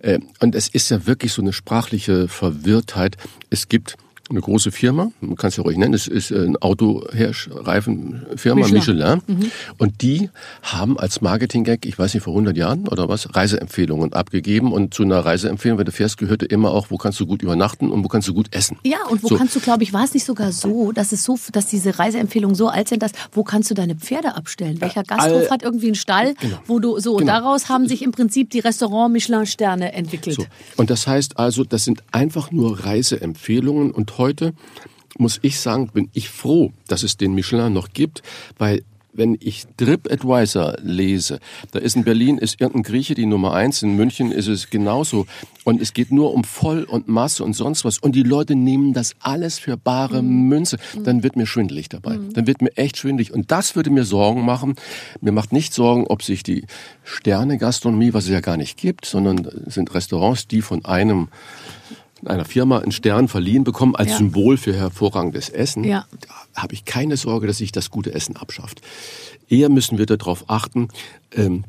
[0.00, 3.16] Äh, und es ist ja wirklich so eine sprachliche Verwirrtheit.
[3.50, 3.96] Es gibt
[4.30, 9.20] eine große Firma, man kann es ja ruhig nennen, es ist eine Autoreifenfirma, Michelin.
[9.26, 9.50] Michelin.
[9.78, 10.30] Und die
[10.62, 14.72] haben als Marketing-Gag, ich weiß nicht, vor 100 Jahren oder was, Reiseempfehlungen abgegeben.
[14.72, 17.90] Und zu einer Reiseempfehlung, wenn du fährst, gehörte immer auch, wo kannst du gut übernachten
[17.90, 18.78] und wo kannst du gut essen.
[18.84, 19.36] Ja, und wo So.
[19.36, 22.54] kannst du, glaube ich, war es nicht sogar so, dass es so, dass diese Reiseempfehlungen
[22.54, 24.80] so alt sind, dass wo kannst du deine Pferde abstellen?
[24.80, 26.34] Welcher Gasthof all- hat irgendwie einen Stall,
[26.66, 27.32] wo du so und Genau.
[27.32, 30.36] daraus haben sich im Prinzip die Restaurant Michelin Sterne entwickelt.
[30.36, 30.44] So.
[30.76, 33.90] Und das heißt also, das sind einfach nur Reiseempfehlungen.
[33.90, 34.54] Und heute
[35.16, 38.22] muss ich sagen, bin ich froh, dass es den Michelin noch gibt,
[38.58, 38.82] weil
[39.16, 41.38] wenn ich TripAdvisor lese,
[41.72, 45.26] da ist in Berlin ist irgendein Grieche die Nummer eins, in München ist es genauso.
[45.62, 47.98] Und es geht nur um Voll und Masse und sonst was.
[47.98, 50.78] Und die Leute nehmen das alles für bare Münze.
[51.04, 52.18] Dann wird mir schwindelig dabei.
[52.34, 53.32] Dann wird mir echt schwindelig.
[53.32, 54.74] Und das würde mir Sorgen machen.
[55.20, 56.64] Mir macht nicht Sorgen, ob sich die
[57.04, 61.28] Sterne-Gastronomie, was es ja gar nicht gibt, sondern es sind Restaurants, die von einem
[62.26, 64.16] einer Firma einen Stern verliehen bekommen als Ja.
[64.18, 66.06] Symbol für hervorragendes Essen, Ja.
[66.54, 68.80] habe ich keine Sorge, dass sich das gute Essen abschafft.
[69.48, 70.88] Eher müssen wir darauf achten,
[71.34, 71.64] ähm,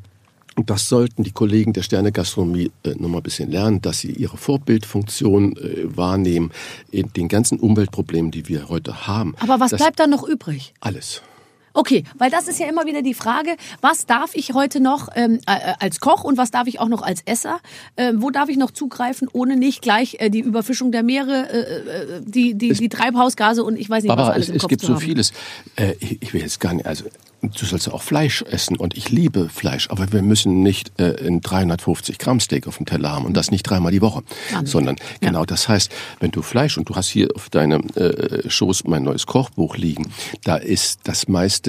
[0.58, 4.10] und das sollten die Kollegen der Sterne-Gastronomie äh, noch mal ein bisschen lernen, dass sie
[4.12, 6.50] ihre Vorbildfunktion äh, wahrnehmen
[6.90, 9.34] in den ganzen Umweltproblemen, die wir heute haben.
[9.40, 10.72] Aber was das bleibt dann noch übrig?
[10.80, 11.20] Alles.
[11.76, 15.40] Okay, weil das ist ja immer wieder die Frage, was darf ich heute noch ähm,
[15.46, 17.60] äh, als Koch und was darf ich auch noch als Esser?
[17.98, 21.58] Ähm, wo darf ich noch zugreifen, ohne nicht gleich äh, die Überfischung der Meere, äh,
[21.58, 24.62] äh, die, die, die Treibhausgase und ich weiß nicht, was Barbara, alles es, im es
[24.62, 25.00] Kopf gibt so haben.
[25.00, 25.32] vieles.
[25.76, 27.04] Äh, ich, ich will jetzt gar nicht, also
[27.42, 31.26] du sollst ja auch Fleisch essen und ich liebe Fleisch, aber wir müssen nicht äh,
[31.26, 34.66] ein 350 Gramm Steak auf dem Teller haben und das nicht dreimal die Woche, Wahnsinn.
[34.66, 38.84] sondern genau das heißt, wenn du Fleisch und du hast hier auf deinem äh, Schoß
[38.84, 40.12] mein neues Kochbuch liegen,
[40.44, 41.65] da ist das meiste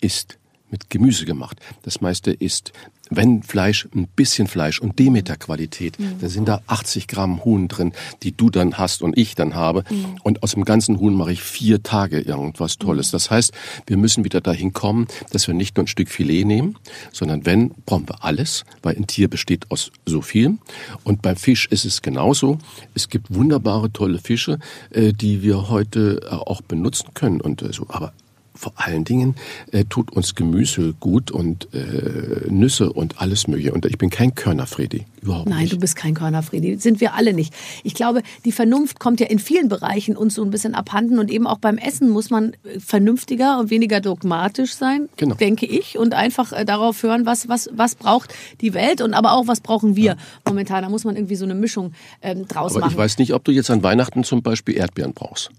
[0.00, 0.38] ist
[0.70, 1.60] mit Gemüse gemacht.
[1.82, 2.72] Das meiste ist
[3.10, 6.18] wenn Fleisch, ein bisschen Fleisch und Demeter-Qualität, mhm.
[6.20, 9.84] dann sind da 80 Gramm Huhn drin, die du dann hast und ich dann habe.
[9.90, 10.16] Mhm.
[10.22, 13.08] Und aus dem ganzen Huhn mache ich vier Tage irgendwas Tolles.
[13.08, 13.12] Mhm.
[13.12, 13.52] Das heißt,
[13.86, 16.76] wir müssen wieder dahin kommen, dass wir nicht nur ein Stück Filet nehmen,
[17.12, 20.58] sondern wenn, brauchen wir alles, weil ein Tier besteht aus so viel.
[21.02, 22.58] Und beim Fisch ist es genauso.
[22.94, 24.58] Es gibt wunderbare, tolle Fische,
[24.90, 27.40] äh, die wir heute äh, auch benutzen können.
[27.40, 28.12] Und äh, so, aber
[28.54, 29.34] vor allen Dingen
[29.72, 33.72] äh, tut uns Gemüse gut und äh, Nüsse und alles mögliche.
[33.72, 35.72] Und ich bin kein Körnerfredi, überhaupt Nein, nicht.
[35.72, 36.76] du bist kein Körnerfredi.
[36.76, 37.52] Sind wir alle nicht.
[37.82, 41.30] Ich glaube, die Vernunft kommt ja in vielen Bereichen uns so ein bisschen abhanden und
[41.30, 45.34] eben auch beim Essen muss man äh, vernünftiger und weniger dogmatisch sein, genau.
[45.34, 49.32] denke ich, und einfach äh, darauf hören, was, was, was braucht die Welt und aber
[49.32, 50.16] auch, was brauchen wir ja.
[50.46, 50.82] momentan.
[50.82, 52.92] Da muss man irgendwie so eine Mischung ähm, draus aber machen.
[52.92, 55.50] Ich weiß nicht, ob du jetzt an Weihnachten zum Beispiel Erdbeeren brauchst,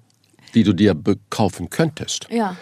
[0.53, 0.95] die du dir
[1.29, 2.27] kaufen könntest.
[2.31, 2.55] Ja.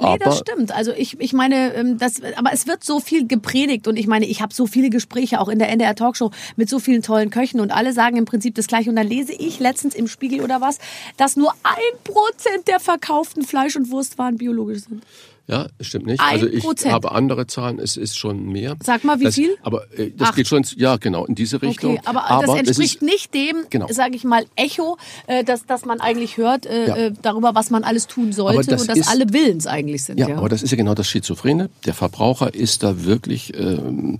[0.00, 0.72] Nee, aber das stimmt.
[0.72, 4.26] Also ich, ich meine, ähm, das, aber es wird so viel gepredigt und ich meine,
[4.26, 7.60] ich habe so viele Gespräche auch in der NDR Talkshow mit so vielen tollen Köchen
[7.60, 8.90] und alle sagen im Prinzip das Gleiche.
[8.90, 10.78] Und dann lese ich letztens im Spiegel oder was,
[11.16, 15.04] dass nur ein Prozent der verkauften Fleisch- und Wurstwaren biologisch sind.
[15.46, 16.20] Ja, stimmt nicht.
[16.20, 18.76] also ich habe andere Zahlen, es ist schon mehr.
[18.82, 19.56] Sag mal, wie das, viel?
[19.62, 20.34] Aber äh, das Ach.
[20.34, 21.98] geht schon, ja genau, in diese Richtung.
[21.98, 23.86] Okay, aber, aber das entspricht das ist, nicht dem, genau.
[23.90, 26.96] sage ich mal, Echo, äh, dass, dass man eigentlich hört äh, ja.
[26.96, 30.18] Äh, darüber, was man alles tun sollte das und dass ist, alle willens eigentlich sind.
[30.18, 31.68] Ja, ja, aber das ist ja genau das Schizophrene.
[31.84, 33.52] Der Verbraucher ist da wirklich...
[33.54, 34.16] Ähm,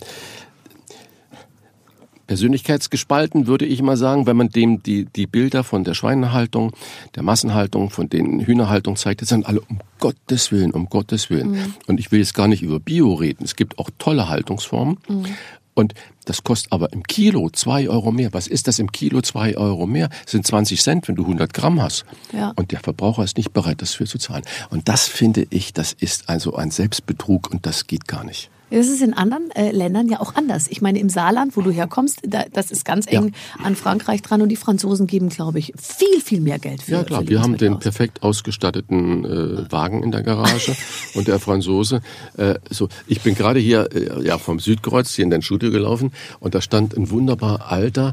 [2.27, 6.73] persönlichkeitsgespalten, würde ich mal sagen, wenn man dem die, die Bilder von der Schweinehaltung,
[7.15, 11.53] der Massenhaltung, von den Hühnerhaltung zeigt, das sind alle um Gottes Willen, um Gottes Willen.
[11.53, 11.75] Mhm.
[11.87, 13.45] Und ich will jetzt gar nicht über Bio reden.
[13.45, 14.99] Es gibt auch tolle Haltungsformen.
[15.09, 15.27] Mhm.
[15.75, 18.33] Und das kostet aber im Kilo zwei Euro mehr.
[18.33, 20.09] Was ist das im Kilo zwei Euro mehr?
[20.23, 22.05] Das sind 20 Cent, wenn du 100 Gramm hast.
[22.33, 22.53] Ja.
[22.55, 24.45] Und der Verbraucher ist nicht bereit, das für zu zahlen.
[24.71, 28.51] Und das finde ich, das ist also ein Selbstbetrug und das geht gar nicht.
[28.75, 30.67] Das ist in anderen äh, Ländern ja auch anders.
[30.69, 33.65] Ich meine, im Saarland, wo du herkommst, da, das ist ganz eng ja.
[33.65, 37.05] an Frankreich dran und die Franzosen geben, glaube ich, viel, viel mehr Geld für Ja,
[37.05, 37.81] klar, für wir haben den aus.
[37.81, 40.75] perfekt ausgestatteten äh, Wagen in der Garage
[41.15, 42.01] und der Franzose.
[42.37, 46.13] Äh, so, ich bin gerade hier äh, ja, vom Südkreuz hier in dein Studio gelaufen
[46.41, 48.13] und da stand ein wunderbar alter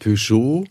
[0.00, 0.64] Peugeot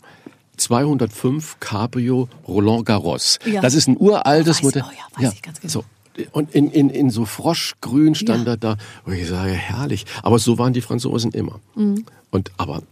[0.58, 3.38] 205 Cabrio Roland Garros.
[3.46, 3.62] Ja.
[3.62, 4.84] Das ist ein uraltes Modell.
[4.86, 5.32] Oh ja, weiß ja.
[5.32, 5.72] ich ganz genau.
[5.72, 5.84] So,
[6.32, 8.52] und in, in, in so Froschgrün stand ja.
[8.52, 10.06] er da, wo ich sage, herrlich.
[10.22, 11.60] Aber so waren die Franzosen immer.
[11.74, 12.04] Mhm.
[12.30, 12.82] Und aber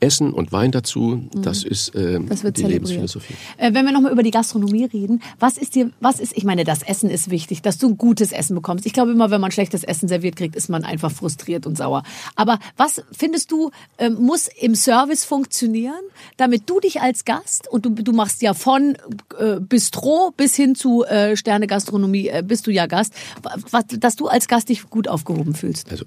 [0.00, 1.42] Essen und Wein dazu, mhm.
[1.42, 3.34] das ist äh, das die Lebensphilosophie.
[3.56, 6.64] Äh, wenn wir nochmal über die Gastronomie reden, was ist dir, was ist, ich meine,
[6.64, 8.86] das Essen ist wichtig, dass du gutes Essen bekommst.
[8.86, 12.02] Ich glaube immer, wenn man schlechtes Essen serviert kriegt, ist man einfach frustriert und sauer.
[12.36, 16.00] Aber was findest du, äh, muss im Service funktionieren,
[16.36, 18.96] damit du dich als Gast, und du, du machst ja von
[19.38, 23.12] äh, Bistro bis hin zu äh, Sterne Gastronomie, äh, bist du ja Gast,
[23.70, 25.90] was, dass du als Gast dich gut aufgehoben fühlst?
[25.90, 26.04] Also,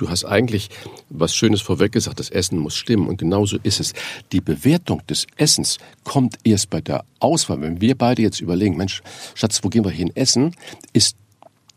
[0.00, 0.70] Du hast eigentlich
[1.10, 3.92] was Schönes vorweg gesagt, das Essen muss stimmen und genauso ist es.
[4.32, 7.60] Die Bewertung des Essens kommt erst bei der Auswahl.
[7.60, 9.02] Wenn wir beide jetzt überlegen, Mensch,
[9.34, 10.56] Schatz, wo gehen wir hin essen,
[10.94, 11.16] ist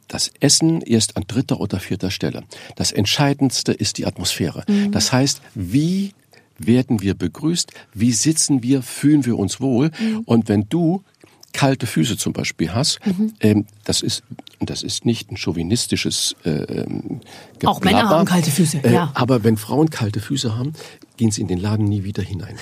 [0.07, 2.45] das Essen erst an dritter oder vierter Stelle.
[2.77, 4.63] Das Entscheidendste ist die Atmosphäre.
[4.67, 4.93] Mhm.
[4.93, 6.13] Das heißt, wie
[6.57, 7.73] werden wir begrüßt?
[7.93, 8.83] Wie sitzen wir?
[8.83, 9.91] Fühlen wir uns wohl?
[9.99, 10.21] Mhm.
[10.23, 11.03] Und wenn du
[11.51, 13.33] kalte Füße zum Beispiel hast, mhm.
[13.41, 14.23] ähm, das ist
[14.69, 17.21] das ist nicht ein chauvinistisches äh, ähm,
[17.65, 19.11] Auch Männer haben kalte Füße, äh, ja.
[19.13, 20.73] Aber wenn Frauen kalte Füße haben,
[21.17, 22.55] gehen sie in den Laden nie wieder hinein.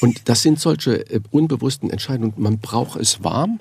[0.00, 2.34] Und das sind solche äh, unbewussten Entscheidungen.
[2.36, 3.60] Man braucht es warm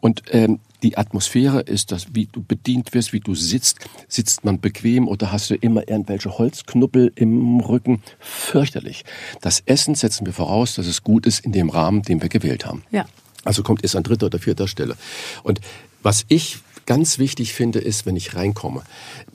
[0.00, 3.78] und ähm, die Atmosphäre ist das, wie du bedient wirst, wie du sitzt.
[4.06, 8.02] Sitzt man bequem oder hast du immer irgendwelche Holzknuppel im Rücken?
[8.18, 9.04] Fürchterlich.
[9.40, 12.66] Das Essen setzen wir voraus, dass es gut ist in dem Rahmen, den wir gewählt
[12.66, 12.82] haben.
[12.90, 13.06] Ja.
[13.44, 14.96] Also kommt es an dritter oder vierter Stelle.
[15.42, 15.60] Und
[16.02, 18.82] was ich ganz wichtig finde, ist, wenn ich reinkomme,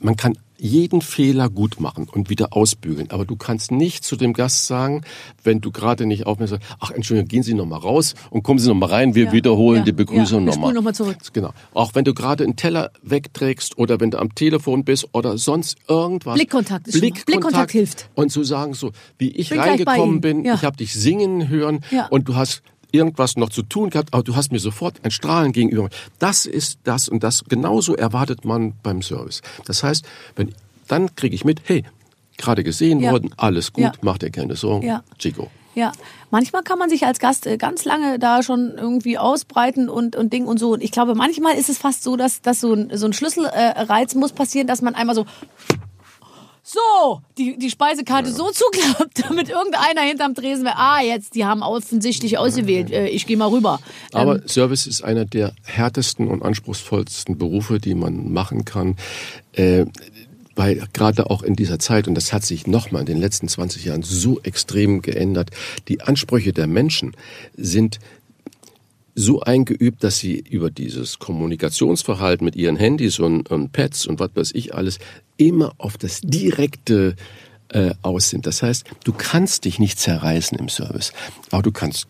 [0.00, 3.10] man kann jeden Fehler gut machen und wieder ausbügeln.
[3.10, 5.02] Aber du kannst nicht zu dem Gast sagen,
[5.42, 8.58] wenn du gerade nicht aufmerksam bist, ach Entschuldigung, gehen Sie noch mal raus und kommen
[8.58, 10.74] Sie noch mal rein, wir ja, wiederholen ja, die Begrüßung ja, nochmal.
[10.74, 11.16] noch mal zurück.
[11.32, 11.52] Genau.
[11.72, 15.78] Auch wenn du gerade einen Teller wegträgst oder wenn du am Telefon bist oder sonst
[15.88, 16.34] irgendwas.
[16.34, 18.10] Blickkontakt ist Blickkontakt, Blickkontakt hilft.
[18.14, 22.28] Und zu sagen so, wie ich bin reingekommen bin, ich habe dich singen hören und
[22.28, 25.88] du hast irgendwas noch zu tun gehabt, aber du hast mir sofort ein Strahlen gegenüber.
[26.18, 27.44] Das ist das und das.
[27.48, 29.42] Genauso erwartet man beim Service.
[29.64, 30.04] Das heißt,
[30.36, 30.54] wenn,
[30.88, 31.84] dann kriege ich mit, hey,
[32.36, 33.12] gerade gesehen ja.
[33.12, 33.92] worden, alles gut, ja.
[34.02, 35.02] macht dir keine Sorgen, ja.
[35.18, 35.50] Chico.
[35.74, 35.92] Ja,
[36.30, 40.32] manchmal kann man sich als Gast äh, ganz lange da schon irgendwie ausbreiten und, und
[40.32, 40.72] Ding und so.
[40.72, 44.16] Und ich glaube, manchmal ist es fast so, dass, dass so ein, so ein Schlüsselreiz
[44.16, 45.26] muss passieren, dass man einmal so
[46.72, 51.62] so die, die Speisekarte so zuklappt, damit irgendeiner hinterm Tresen wäre, ah, jetzt, die haben
[51.62, 53.80] offensichtlich ausgewählt, äh, ich gehe mal rüber.
[54.12, 58.96] Aber ähm, Service ist einer der härtesten und anspruchsvollsten Berufe, die man machen kann.
[59.52, 59.86] Äh,
[60.56, 63.84] weil gerade auch in dieser Zeit, und das hat sich nochmal in den letzten 20
[63.84, 65.50] Jahren so extrem geändert,
[65.88, 67.16] die Ansprüche der Menschen
[67.56, 67.98] sind
[69.20, 74.30] so eingeübt, dass sie über dieses Kommunikationsverhalten mit ihren Handys und, und Pads und was
[74.34, 74.98] weiß ich alles
[75.36, 77.16] immer auf das direkte
[77.68, 78.46] äh, aus sind.
[78.46, 81.12] Das heißt, du kannst dich nicht zerreißen im Service,
[81.50, 82.08] aber du kannst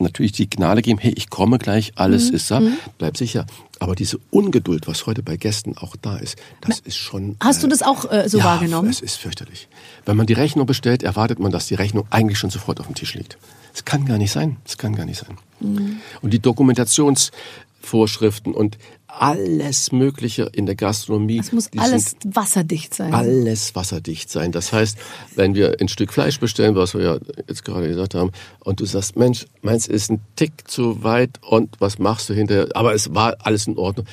[0.00, 2.60] natürlich Signale geben, hey, ich komme gleich, alles ist da,
[2.98, 3.46] bleib sicher.
[3.78, 7.36] Aber diese Ungeduld, was heute bei Gästen auch da ist, das ist schon.
[7.40, 8.90] Hast du das auch äh, so ja, wahrgenommen?
[8.90, 9.68] Es ist fürchterlich.
[10.04, 12.94] Wenn man die Rechnung bestellt, erwartet man, dass die Rechnung eigentlich schon sofort auf dem
[12.94, 13.38] Tisch liegt.
[13.74, 14.56] Es kann gar nicht sein.
[14.66, 15.38] Es kann gar nicht sein.
[15.60, 16.00] Mhm.
[16.20, 18.76] Und die Dokumentationsvorschriften und
[19.18, 21.38] alles Mögliche in der Gastronomie.
[21.38, 23.12] Es muss alles wasserdicht sein.
[23.14, 24.52] alles wasserdicht sein.
[24.52, 24.98] Das heißt,
[25.34, 27.18] wenn wir ein Stück Fleisch bestellen, was wir ja
[27.48, 31.76] jetzt gerade gesagt haben, und du sagst, Mensch, meins ist ein Tick zu weit und
[31.80, 32.68] was machst du hinterher?
[32.74, 34.06] Aber es war alles in Ordnung.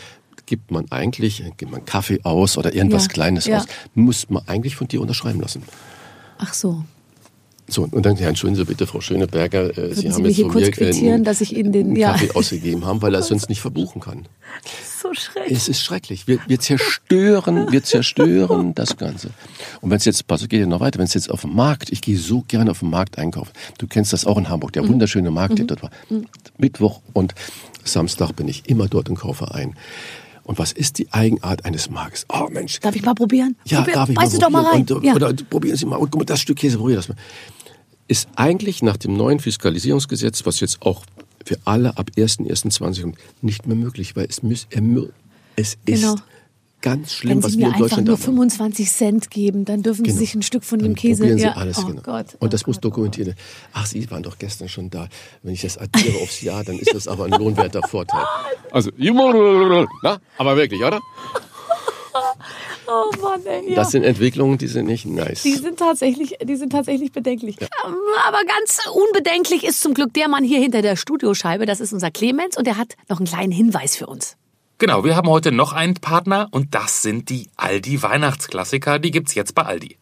[0.45, 3.57] Gibt man eigentlich, gibt man Kaffee aus oder irgendwas Ja, Kleines ja.
[3.57, 5.61] aus, muss man eigentlich von dir unterschreiben lassen.
[6.37, 6.83] Ach so.
[7.69, 10.37] So, und dann, ja, entschuldigen Sie bitte, Frau Schöneberger, äh, Sie Sie haben mir jetzt
[10.37, 12.13] hier von kurz mir quittieren, dass ich Ihnen den- ja.
[12.13, 14.25] Kaffee ausgegeben haben, weil er es sonst nicht verbuchen kann.
[14.99, 15.55] So schrecklich.
[15.57, 16.27] Es ist schrecklich.
[16.27, 19.29] Wir, wir zerstören, wir zerstören das Ganze.
[19.79, 21.91] Und wenn es jetzt, pass, geht ja noch weiter, wenn es jetzt auf dem Markt,
[21.91, 23.51] ich gehe so gerne auf dem Markt einkaufen.
[23.77, 25.91] Du kennst das auch in Hamburg, der wunderschöne Markt, der dort war.
[26.57, 27.35] Mittwoch und
[27.83, 29.75] Samstag bin ich immer dort und kaufe ein.
[30.43, 32.25] Und was ist die Eigenart eines Marktes?
[32.29, 32.79] Oh Mensch.
[32.79, 33.55] Darf ich mal probieren?
[33.65, 34.85] Ja, Probier, darf ich mal du doch mal rein.
[34.85, 34.97] probieren?
[35.15, 35.27] Und, ja.
[35.29, 35.97] Oder probieren Sie mal.
[35.97, 37.15] Und guck mal, das Stück Käse, probier das mal.
[38.07, 41.03] Ist eigentlich nach dem neuen Fiskalisierungsgesetz, was jetzt auch
[41.45, 45.09] für alle ab 1.1.20 kommt, nicht mehr möglich, weil es, muss, er mü-
[45.55, 46.13] es Genau.
[46.15, 46.23] ist
[46.81, 48.23] ganz schlimm, Wenn was Sie wir mir in einfach Deutschland nur haben.
[48.23, 50.19] 25 Cent geben, dann dürfen Sie Genau.
[50.19, 51.21] sich ein Stück von Dann dem Käse.
[51.23, 51.53] Probieren Sie ja.
[51.53, 52.01] alles, oh genau.
[52.01, 52.27] Gott.
[52.39, 53.39] Und das oh muss Gott, oh dokumentiert werden.
[53.73, 55.09] Ach, Sie waren doch gestern schon da.
[55.43, 58.23] Wenn ich das addiere aufs Jahr, dann ist das aber ein lohnwerter Vorteil.
[58.71, 58.91] Also,
[60.03, 61.01] na, aber wirklich, oder?
[62.89, 63.69] Oh Mann, ey.
[63.69, 63.75] Ja.
[63.75, 65.43] Das sind Entwicklungen, die sind nicht nice.
[65.43, 67.57] Die sind tatsächlich, die sind tatsächlich bedenklich.
[67.59, 71.65] Ähm, Aber ganz unbedenklich ist zum Glück der Mann hier hinter der Studioscheibe.
[71.65, 74.37] Das ist unser Clemens und der hat noch einen kleinen Hinweis für uns.
[74.79, 78.99] Genau, wir haben heute noch einen Partner und das sind die Aldi Weihnachtsklassiker.
[78.99, 79.97] Die gibt's jetzt bei Aldi.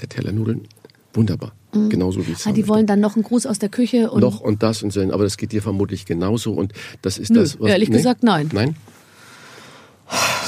[0.00, 0.62] der Teller Nudeln,
[1.14, 1.52] wunderbar.
[1.90, 4.40] Genauso wie es Ah, die wollen dann noch einen Gruß aus der Küche und noch
[4.40, 7.56] und das und so, aber das geht dir vermutlich genauso und das ist Nö, das,
[7.56, 8.48] ehrlich gesagt, nein.
[8.52, 8.76] Nein?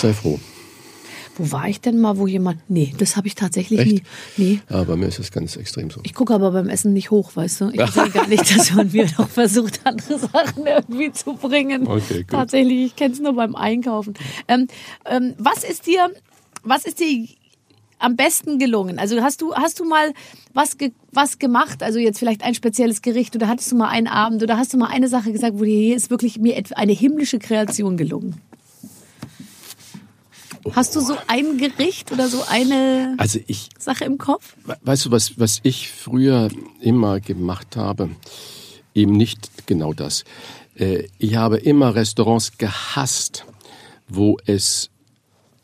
[0.00, 0.40] Sei froh.
[1.38, 2.60] Wo war ich denn mal, wo jemand.
[2.68, 3.92] Nee, das habe ich tatsächlich Echt?
[3.92, 4.02] nie.
[4.36, 4.60] Nee.
[4.68, 6.00] Ja, bei mir ist das ganz extrem so.
[6.02, 7.70] Ich gucke aber beim Essen nicht hoch, weißt du?
[7.70, 11.86] Ich will gar nicht, dass man mir noch versucht, andere Sachen irgendwie zu bringen.
[11.86, 12.30] Okay, gut.
[12.30, 14.14] Tatsächlich, ich kenne es nur beim Einkaufen.
[14.48, 14.66] Ähm,
[15.06, 16.10] ähm, was ist dir,
[16.62, 17.28] was ist dir
[17.98, 18.98] am besten gelungen?
[18.98, 20.12] Also hast du, hast du mal
[20.54, 21.82] was, ge was gemacht?
[21.82, 24.78] Also jetzt vielleicht ein spezielles Gericht oder hattest du mal einen Abend oder hast du
[24.78, 28.40] mal eine Sache gesagt, wo dir hier ist wirklich mir eine himmlische Kreation gelungen?
[30.72, 34.54] Hast du so ein Gericht oder so eine Also ich, Sache im Kopf?
[34.82, 36.48] weißt du, was, was ich früher
[36.80, 38.10] immer gemacht habe?
[38.94, 40.24] Eben nicht genau das.
[40.76, 43.44] Äh, Ich habe immer Restaurants gehasst,
[44.08, 44.90] wo es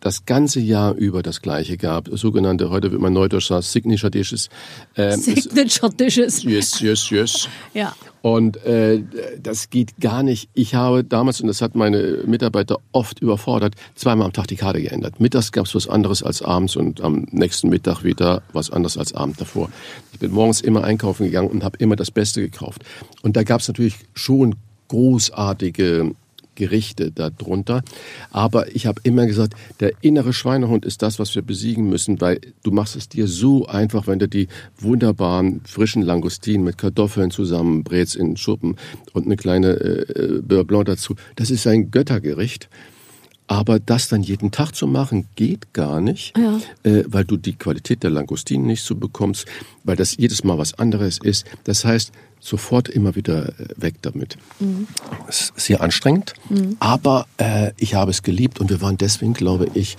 [0.04, 2.08] das ganze Jahr über das Gleiche gab.
[2.12, 4.50] Sogenannte, heute wird man neudeutsch sagen, Signature Dishes.
[4.96, 6.42] Ähm, Signature Dishes.
[6.42, 7.48] Yes, yes, yes.
[7.74, 7.94] Ja.
[8.20, 9.02] Und äh,
[9.42, 10.48] das geht gar nicht.
[10.54, 14.80] Ich habe damals, und das hat meine Mitarbeiter oft überfordert, zweimal am Tag die Karte
[14.80, 15.20] geändert.
[15.20, 19.14] Mittags gab es was anderes als abends und am nächsten Mittag wieder was anderes als
[19.14, 19.70] Abend davor.
[20.12, 22.84] Ich bin morgens immer einkaufen gegangen und habe immer das Beste gekauft.
[23.22, 24.54] Und da gab es natürlich schon
[24.88, 26.14] großartige
[26.54, 27.82] Gerichte darunter.
[28.30, 32.40] Aber ich habe immer gesagt, der innere Schweinehund ist das, was wir besiegen müssen, weil
[32.62, 38.16] du machst es dir so einfach, wenn du die wunderbaren frischen Langustinen mit Kartoffeln zusammenbrätst
[38.16, 38.76] in Schuppen
[39.12, 41.14] und eine kleine äh, Beurre Blanc dazu.
[41.36, 42.68] Das ist ein Göttergericht.
[43.46, 46.58] Aber das dann jeden Tag zu machen, geht gar nicht, Ja.
[46.82, 49.46] äh, weil du die Qualität der Langustinen nicht so bekommst,
[49.84, 51.44] weil das jedes Mal was anderes ist.
[51.64, 54.36] Das heißt, sofort immer wieder äh, weg damit.
[55.28, 56.34] Es ist sehr anstrengend,
[56.78, 59.96] aber äh, ich habe es geliebt und wir waren deswegen, glaube ich,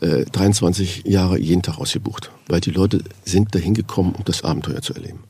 [0.00, 4.82] äh, 23 Jahre jeden Tag ausgebucht, weil die Leute sind dahin gekommen, um das Abenteuer
[4.82, 5.20] zu erleben.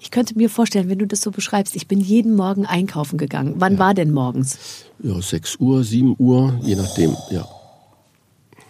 [0.00, 3.54] Ich könnte mir vorstellen, wenn du das so beschreibst, ich bin jeden Morgen einkaufen gegangen.
[3.58, 4.58] Wann war denn morgens?
[5.02, 7.46] Ja, 6 Uhr, 7 Uhr, je nachdem, ja.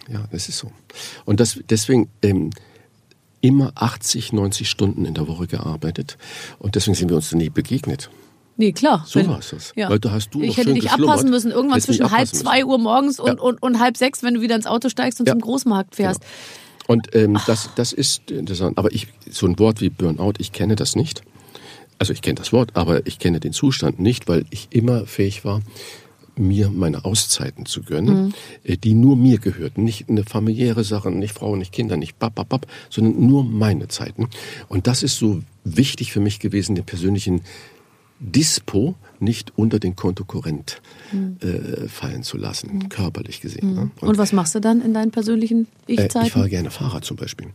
[0.07, 0.71] Ja, das ist so.
[1.25, 2.51] Und das, deswegen ähm,
[3.41, 6.17] immer 80, 90 Stunden in der Woche gearbeitet.
[6.59, 8.09] Und deswegen sind wir uns nie begegnet.
[8.57, 9.03] Nee, klar.
[9.07, 9.73] So Wenn- war es.
[9.75, 13.19] Weil da hast du ich hätte dich abpassen müssen, irgendwann zwischen halb zwei Uhr morgens
[13.19, 13.41] und, Ja.
[13.41, 15.33] und, und halb sechs, wenn du wieder ins Auto steigst und Ja.
[15.33, 16.21] zum Großmarkt fährst.
[16.87, 18.77] Und ähm, das, das ist interessant.
[18.77, 21.23] Aber ich, so ein Wort wie Burnout, ich kenne das nicht.
[21.97, 25.45] Also ich kenne das Wort, aber ich kenne den Zustand nicht, weil ich immer fähig
[25.45, 25.61] war,
[26.37, 29.83] mir meine Auszeiten zu gönnen, äh, die nur mir gehörten.
[29.83, 33.87] Nicht eine familiäre Sache, nicht Frau, nicht Kinder, nicht bap, bap, bap, sondern nur meine
[33.87, 34.29] Zeiten.
[34.67, 37.41] Und das ist so wichtig für mich gewesen, den persönlichen
[38.19, 38.95] Dispo
[39.25, 40.81] nicht unter den Kontokorrent
[41.41, 43.73] äh, fallen zu lassen, körperlich gesehen.
[43.73, 43.91] Ne?
[44.01, 46.49] Und was machst du dann in deinen persönlichen äh, ich fahre Ich-Zeiten?
[46.49, 47.47] gerne Fahrrad zum Beispiel.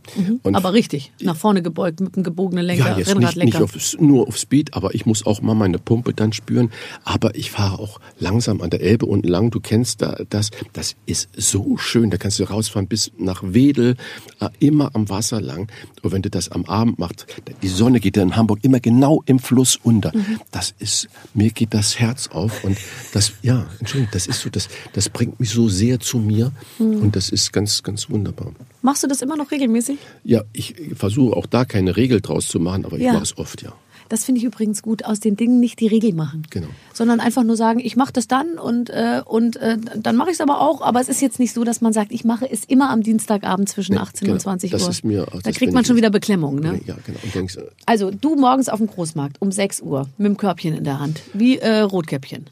[0.43, 3.63] Und Aber richtig, nach vorne gebeugt mit einem gebogenen Lenker, ja, jetzt nicht, nicht Rennradlenker.
[3.63, 6.71] auf, nur auf Speed, aber ich muss auch mal meine Pumpe dann spüren.
[7.03, 9.51] Aber ich fahre auch langsam an der Elbe unten lang.
[9.51, 10.51] Du kennst da das.
[10.73, 12.09] Das ist so schön.
[12.09, 13.95] Da kannst du rausfahren bis nach Wedel,
[14.39, 15.71] äh, immer am Wasser lang.
[16.01, 17.25] Und wenn du das am Abend machst,
[17.61, 20.15] die Sonne geht ja in Hamburg immer genau im Fluss unter.
[20.15, 20.39] Mhm.
[20.51, 22.63] Das ist, mir geht das Herz auf.
[22.63, 22.75] Und
[23.13, 26.51] das, ja, Entschuldigung, das ist so, das, das bringt mich so sehr zu mir.
[26.79, 27.03] Mhm.
[27.03, 28.51] Und das ist ganz, ganz wunderbar.
[28.81, 29.99] Machst du das immer noch regelmäßig?
[30.23, 33.13] Ja, ich versuche auch da keine Regel draus zu machen, aber ich Ja.
[33.13, 33.73] mache es oft, ja.
[34.11, 36.43] Das finde ich übrigens gut, aus den Dingen nicht die Regel machen.
[36.49, 36.67] Genau.
[36.93, 40.33] Sondern einfach nur sagen, ich mache das dann und, äh, und äh, dann mache ich
[40.35, 40.81] es aber auch.
[40.81, 43.69] Aber es ist jetzt nicht so, dass man sagt, ich mache es immer am Dienstagabend
[43.69, 44.33] zwischen Nee, 18 genau.
[44.33, 44.89] und 20 Das Uhr.
[44.89, 46.59] ist mir- da kriegt man schon wieder Beklemmung.
[46.59, 46.81] Ne?
[46.85, 47.19] Ja, genau.
[47.33, 50.83] Denkst, äh, Also du morgens auf dem Großmarkt um 6 Uhr mit dem Körbchen in
[50.83, 52.47] der Hand, wie äh, Rotkäppchen.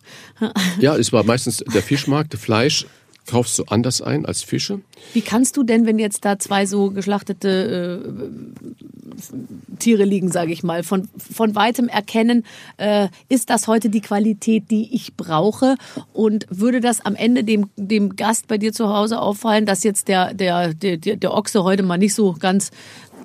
[0.80, 2.86] ja, es war meistens der Fischmarkt, Fleisch
[3.30, 4.82] kaufst du anders ein als Fische.
[5.14, 10.64] Wie kannst du denn, wenn jetzt da zwei so geschlachtete äh, Tiere liegen, sage ich
[10.64, 12.44] mal, von, von weitem erkennen,
[12.78, 15.76] äh, ist das heute die Qualität, die ich brauche?
[16.12, 20.08] Und würde das am Ende dem, dem Gast bei dir zu Hause auffallen, dass jetzt
[20.08, 22.72] der, der, der, der Ochse heute mal nicht so ganz,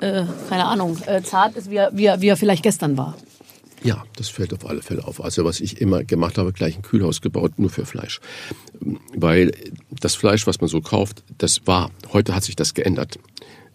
[0.01, 3.15] äh, keine Ahnung, äh, zart ist, wie er, wie, er, wie er vielleicht gestern war?
[3.85, 5.23] Ja, das fällt auf alle Fälle auf.
[5.23, 8.21] Also was ich immer gemacht habe, gleich ein Kühlhaus gebaut, nur für Fleisch.
[9.15, 9.53] Weil
[10.01, 13.19] das Fleisch, was man so kauft, das war, heute hat sich das geändert.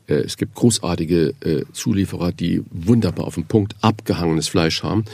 [0.07, 5.05] Äh, Es gibt großartige äh, Zulieferer, die wunderbar auf den Punkt abgehangenes Fleisch haben.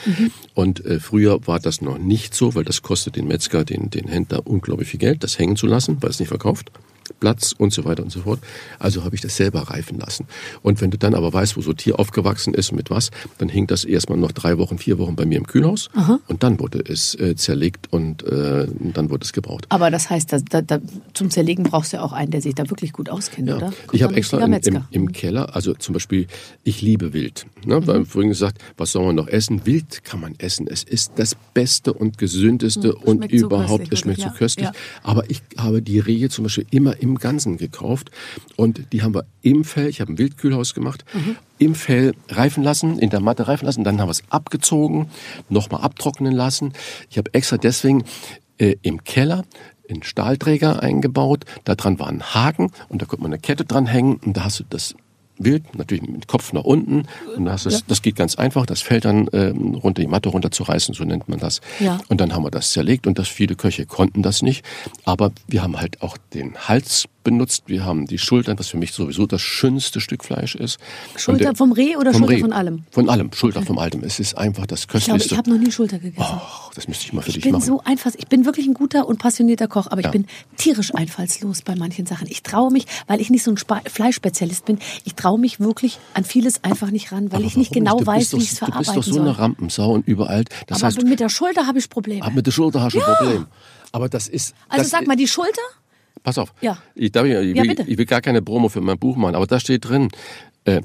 [0.54, 4.08] Und äh, früher war das noch nicht so, weil das kostet den Metzger, den, den
[4.08, 6.72] Händler unglaublich viel Geld, das hängen zu lassen, weil es nicht verkauft.
[7.20, 8.40] Platz und so weiter und so fort.
[8.80, 10.26] Also habe ich das selber reifen lassen.
[10.62, 13.68] Und wenn du dann aber weißt, wo so Tier aufgewachsen ist, mit was, dann hing
[13.68, 15.90] das erstmal noch drei Wochen, vier Wochen bei mir im Kühlhaus.
[16.28, 19.66] Und dann wurde es äh, zerlegt und äh, dann wurde es gebraucht.
[19.70, 20.80] Aber das heißt, da, da, da,
[21.14, 23.58] zum Zerlegen brauchst du ja auch einen, der sich da wirklich gut auskennt, Ja.
[23.58, 23.66] oder?
[23.68, 26.28] Kommt Ich habe ein extra richtiger im, im, Keller, also zum Beispiel,
[26.64, 27.46] ich liebe Wild.
[27.66, 27.86] Ne?
[27.86, 29.66] Wir haben vorhin gesagt, was soll man noch essen?
[29.66, 30.68] Wild kann man essen.
[30.68, 34.66] Es ist das Beste und Gesündeste Hm, und so überhaupt, köstlich, es schmeckt so köstlich.
[34.68, 34.74] Ja.
[35.04, 38.12] Aber ich habe die Rehe zum Beispiel immer im Ganzen gekauft
[38.56, 41.36] und die haben wir im Fell, ich habe ein Wildkühlhaus gemacht, Mhm.
[41.58, 45.10] im Fell reifen lassen, in der Matte reifen lassen, dann haben wir es abgezogen,
[45.50, 46.74] nochmal abtrocknen lassen.
[47.10, 48.04] Ich habe extra deswegen
[48.58, 49.44] äh, im Keller
[49.90, 53.86] einen Stahlträger eingebaut, da dran war ein Haken und da konnte man eine Kette dran
[53.86, 54.96] hängen und da hast du das
[55.38, 57.08] Wild, natürlich mit Kopf nach unten.
[57.36, 60.08] Und da hast du das, das geht ganz einfach, das fällt dann ähm, runter, die
[60.08, 61.62] Matte runterzureißen, so nennt man das.
[61.80, 62.00] Ja.
[62.10, 64.66] Und dann haben wir das zerlegt und das viele Köche konnten das nicht.
[65.04, 67.64] Aber wir haben halt auch den Hals benutzt.
[67.68, 70.78] Wir haben die Schultern, was für mich sowieso das schönste Stück Fleisch ist.
[71.18, 72.40] Schulter der- vom Reh oder vom Schulter Reh.
[72.40, 72.84] von allem?
[72.92, 73.32] Von allem.
[73.34, 74.02] Schulter vom Altem.
[74.06, 75.34] Es ist einfach das Ich glaube, köstlichste.
[75.34, 76.22] ich habe noch nie Schulter gegessen.
[76.24, 77.66] Och, das müsste ich mal für Ich dich bin machen.
[77.66, 80.12] so einfach, ich bin wirklich ein guter und passionierter Koch, aber ich Ja.
[80.12, 80.26] bin
[80.56, 82.28] tierisch einfallslos bei manchen Sachen.
[82.30, 86.00] Ich traue mich, weil ich nicht so ein Spa Fleischspezialist bin, ich traue mich wirklich
[86.14, 88.30] an vieles einfach nicht ran, weil Aber ich nicht genau Du weiß, wie ich es
[88.30, 89.22] Du bist verarbeiten doch so soll.
[89.24, 90.46] eine Rampensau und überall.
[90.68, 92.30] Das aber heißt, mit der Schulter habe ich Probleme.
[92.32, 93.46] mit der Schulter hast du ein Problem.
[93.92, 94.54] Aber das ist.
[94.70, 95.62] also das sag mal, die Schulter?
[96.26, 96.54] Pass auf.
[96.60, 96.80] Ja.
[96.96, 99.36] Ich, darf, ich, ich, Ja, will, ich will gar keine Promo für mein Buch machen,
[99.36, 100.10] aber da steht drin,
[100.66, 100.82] äh,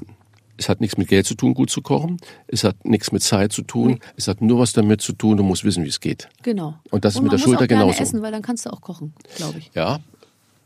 [0.55, 2.17] es hat nichts mit Geld zu tun, gut zu kochen.
[2.45, 3.99] Es hat nichts mit Zeit zu tun.
[4.15, 6.29] Es hat nur was damit zu tun, du musst wissen, wie es geht.
[6.43, 6.75] Genau.
[6.91, 7.99] Und das ist mit der Schulter genauso.
[8.03, 9.71] essen, weil dann kannst du auch kochen, glaube ich.
[9.73, 9.99] Ja.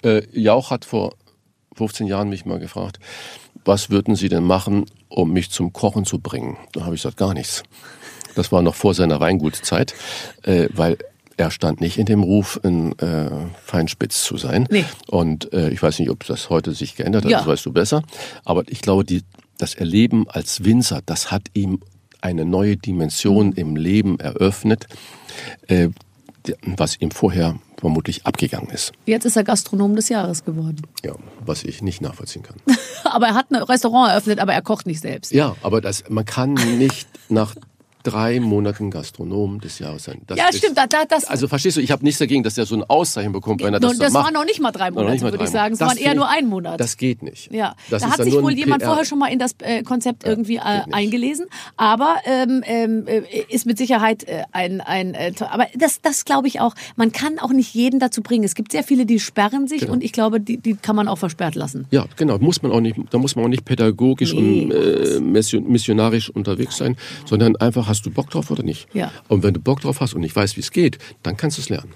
[0.03, 1.13] Äh, Jauch hat vor
[1.75, 2.99] 15 Jahren mich mal gefragt,
[3.63, 6.57] was würden Sie denn machen, um mich zum Kochen zu bringen?
[6.73, 7.63] Da habe ich gesagt, gar nichts.
[8.35, 9.95] Das war noch vor seiner Weingutzeit,
[10.43, 10.97] äh, weil
[11.37, 13.29] er stand nicht in dem Ruf, ein äh,
[13.63, 14.67] Feinspitz zu sein.
[14.71, 14.85] Nee.
[15.07, 17.39] Und äh, ich weiß nicht, ob das heute sich geändert hat, Ja.
[17.39, 18.03] das weißt du besser.
[18.45, 19.23] Aber ich glaube, die,
[19.57, 21.79] das Erleben als Winzer, das hat ihm
[22.21, 24.87] eine neue Dimension im Leben eröffnet,
[25.67, 25.89] äh,
[26.65, 28.93] was ihm vorher vermutlich abgegangen ist.
[29.05, 30.83] Jetzt ist er Gastronom des Jahres geworden.
[31.03, 31.13] Ja,
[31.45, 32.55] was ich nicht nachvollziehen kann.
[33.03, 35.31] aber er hat ein Restaurant eröffnet, aber er kocht nicht selbst.
[35.33, 37.55] Ja, aber das, man kann nicht nach
[38.05, 40.21] drei Monaten Gastronom des Jahres sein.
[40.27, 42.53] Das Ja, ist, stimmt, da- da- das- also verstehst du, ich habe nichts dagegen, dass
[42.55, 44.25] der so ein Auszeichen bekommt, wenn er das, das so macht.
[44.25, 45.73] waren noch nicht mal drei Monate, mal würde drei ich sagen.
[45.73, 46.79] Es waren Das eher nur ein Monat.
[46.79, 47.51] Das geht nicht.
[47.51, 48.89] Ja, das da hat sich wohl jemand PR.
[48.89, 51.47] vorher schon mal in das äh, Konzept irgendwie äh, eingelesen.
[51.77, 56.47] Aber ähm, ähm, äh, ist mit Sicherheit äh, ein, ein äh, aber das, das glaube
[56.47, 56.75] ich auch.
[56.95, 58.43] Man kann auch nicht jeden dazu bringen.
[58.43, 59.93] Es gibt sehr viele, die sperren sich Genau.
[59.93, 61.85] und ich glaube, die, die kann man auch versperrt lassen.
[61.91, 62.37] Ja, genau.
[62.39, 64.63] Muss man auch nicht, da muss man auch nicht pädagogisch Nee.
[64.65, 66.95] und äh, mission- missionarisch unterwegs sein,
[67.25, 68.87] sondern einfach hast du Bock drauf oder nicht.
[68.93, 69.11] Ja.
[69.27, 71.61] Und wenn du Bock drauf hast und nicht weißt, wie es geht, dann kannst du
[71.61, 71.93] es lernen.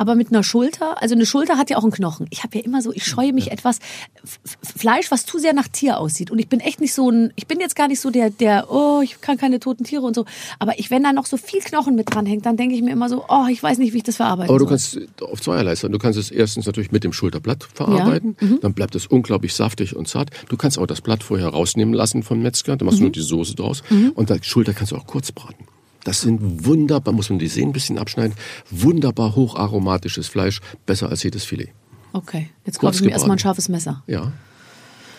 [0.00, 2.26] Aber mit einer Schulter, also eine Schulter hat ja auch einen Knochen.
[2.30, 3.80] Ich habe ja immer so, ich scheue mich etwas
[4.24, 6.30] F- F- Fleisch, was zu sehr nach Tier aussieht.
[6.30, 8.70] Und ich bin echt nicht so ein, ich bin jetzt gar nicht so der, der,
[8.72, 10.24] oh, ich kann keine toten Tiere und so.
[10.58, 13.10] Aber ich, wenn da noch so viel Knochen mit dranhängt, dann denke ich mir immer
[13.10, 15.02] so, oh, ich weiß nicht, wie ich das verarbeiten Aber du soll.
[15.06, 15.92] kannst auf zweierlei sein.
[15.92, 18.58] Du kannst es erstens natürlich mit dem Schulterblatt verarbeiten, mhm.
[18.62, 20.30] dann bleibt es unglaublich saftig und zart.
[20.48, 23.02] Du kannst auch das Blatt vorher rausnehmen lassen vom Metzger, dann machst Mhm.
[23.02, 23.82] du nur die Soße draus
[24.14, 25.66] und die Schulter kannst du auch kurz braten.
[26.04, 28.34] Das sind wunderbar, muss man die Sehnen ein bisschen abschneiden,
[28.70, 31.72] wunderbar hocharomatisches Fleisch, besser als jedes Filet.
[32.12, 34.02] Okay, jetzt kaufe ich mir erstmal ein scharfes Messer.
[34.06, 34.32] Ja.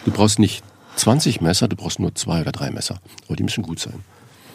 [0.06, 0.64] Du brauchst nicht
[0.96, 3.00] 20 Messer, du brauchst nur zwei oder drei Messer.
[3.28, 4.04] Aber die müssen gut sein.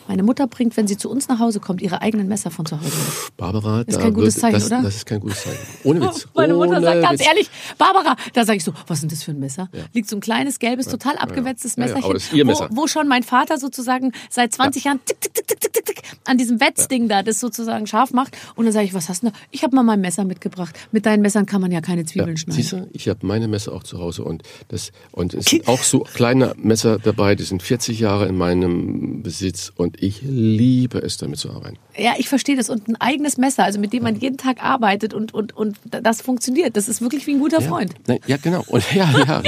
[0.09, 2.77] Meine Mutter bringt, wenn sie zu uns nach Hause kommt, ihre eigenen Messer von zu
[2.77, 3.37] Hause mit.
[3.37, 4.83] Barbara, Ist da kein gutes wird, Zeichen, das, oder?
[4.83, 5.59] das ist kein gutes Zeichen.
[5.85, 6.29] Ohne Witz.
[6.35, 7.27] Meine Mutter Ohne sagt ganz Witz.
[7.29, 9.69] ehrlich, Barbara, da sage ich so, was ist denn das für ein Messer?
[9.93, 12.69] Liegt so ein kleines, gelbes, total abgewetztes Ja, ja, Messerchen, aber das ist ihr Messer.
[12.71, 16.03] Wo, wo schon mein Vater sozusagen seit 20 Jahren tick, tick, tick, tick, tick, tick,
[16.25, 18.37] an diesem Wetzding da das sozusagen scharf macht.
[18.55, 19.33] Und dann sage ich, was hast du da?
[19.51, 20.77] Ich habe mal mein Messer mitgebracht.
[20.93, 22.63] Mit deinen Messern kann man ja keine Zwiebeln schneiden.
[22.63, 25.83] Siehst du, ich habe meine Messer auch zu Hause und das und es sind auch
[25.83, 31.17] so kleine Messer dabei, die sind 40 Jahre in meinem Besitz und ich liebe es
[31.17, 31.79] damit zu arbeiten.
[31.97, 32.69] Ja, ich verstehe das.
[32.71, 36.23] Und ein eigenes Messer, also mit dem man jeden Tag arbeitet und, und, und das
[36.23, 36.77] funktioniert.
[36.77, 37.93] Das ist wirklich wie ein guter Freund.
[37.93, 38.65] Ja, Nein, ja genau.
[38.69, 39.43] Und ja, ja.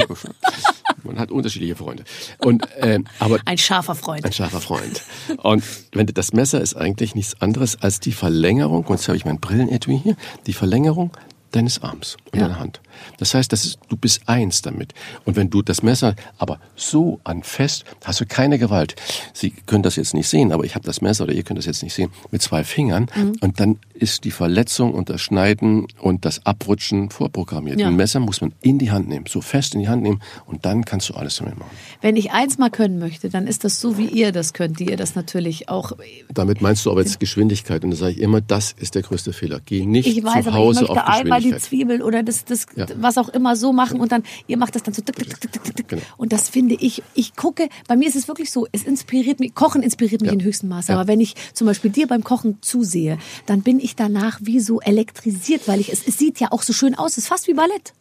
[1.03, 2.03] Man hat unterschiedliche Freunde.
[2.39, 4.25] Und ähm, aber Ein scharfer Freund.
[4.25, 5.03] ein scharfer Freund.
[5.37, 9.25] Und wenn das Messer ist eigentlich nichts anderes als die Verlängerung, und jetzt habe ich
[9.25, 11.11] mein Brillenetui hier, die Verlängerung
[11.51, 12.47] deines Arms und Ja.
[12.47, 12.81] deiner Hand.
[13.17, 14.93] Das heißt, das ist, du bist eins damit.
[15.25, 18.95] Und wenn du das Messer aber so anfasst, hast du keine Gewalt.
[19.33, 21.65] Sie können das jetzt nicht sehen, aber ich habe das Messer oder ihr könnt das
[21.65, 23.07] jetzt nicht sehen, mit zwei Fingern.
[23.15, 23.35] Mhm.
[23.41, 27.79] Und dann ist die Verletzung und das Schneiden und das Abrutschen vorprogrammiert.
[27.79, 27.87] Ja.
[27.87, 30.65] Ein Messer muss man in die Hand nehmen, so fest in die Hand nehmen und
[30.65, 31.71] dann kannst du alles damit machen.
[32.01, 34.89] Wenn ich eins mal können möchte, dann ist das so, wie ihr das könnt, die
[34.89, 35.91] ihr das natürlich auch.
[36.33, 39.33] Damit meinst du aber jetzt Geschwindigkeit und da sage ich immer, das ist der größte
[39.33, 39.59] Fehler.
[39.63, 41.61] Geh nicht Ich weiß, zu aber Hause ich möchte auf einmal die Geschwindigkeit.
[41.61, 42.85] Zwiebel oder das, das Ja.
[42.97, 45.51] Was auch immer so machen und dann, ihr macht das dann so tick, tick, tick,
[45.51, 45.87] tick, tick, tick.
[45.87, 46.01] Genau.
[46.17, 49.53] Und das finde ich, ich gucke, bei mir ist es wirklich so, es inspiriert mich,
[49.55, 50.33] Kochen inspiriert mich Ja.
[50.33, 50.91] in höchstem Maße.
[50.91, 50.99] Ja.
[50.99, 54.79] Aber wenn ich zum Beispiel dir beim Kochen zusehe, dann bin ich danach wie so
[54.81, 57.53] elektrisiert, weil ich, es, es sieht ja auch so schön aus, es ist fast wie
[57.53, 57.93] Ballett.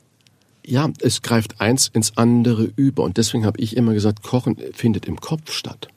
[0.66, 3.02] Ja, es greift eins ins andere über.
[3.02, 5.88] Und deswegen habe ich immer gesagt, Kochen findet im Kopf statt.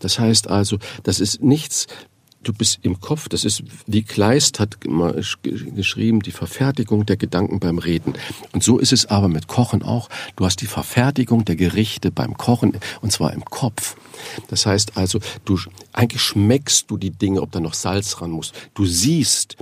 [0.00, 1.86] Das heißt also, das ist nichts,
[2.46, 7.78] du bist im Kopf, das ist, wie Kleist hat geschrieben, die Verfertigung der Gedanken beim
[7.78, 8.14] Reden.
[8.52, 10.08] Und so ist es aber mit Kochen auch.
[10.36, 13.96] Du hast die Verfertigung der Gerichte beim Kochen, und zwar im Kopf.
[14.48, 15.58] Das heißt also, du,
[15.92, 18.52] eigentlich schmeckst du die Dinge, ob da noch Salz ran muss.
[18.74, 19.56] Du siehst,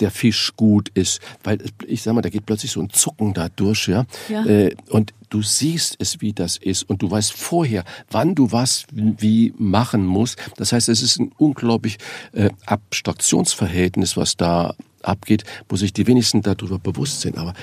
[0.00, 3.48] der Fisch gut ist, weil ich sag mal, da geht plötzlich so ein Zucken da
[3.48, 4.04] durch, ja.
[4.28, 4.44] Ja.
[4.44, 8.86] Äh, und du siehst es, wie das ist, und du weißt vorher, wann du was
[8.92, 10.38] wie machen musst.
[10.56, 11.98] Das heißt, es ist ein unglaublich
[12.32, 17.36] äh, Abstraktionsverhältnis, was da abgeht, wo sich die wenigsten darüber bewusst sind.
[17.36, 17.54] Aber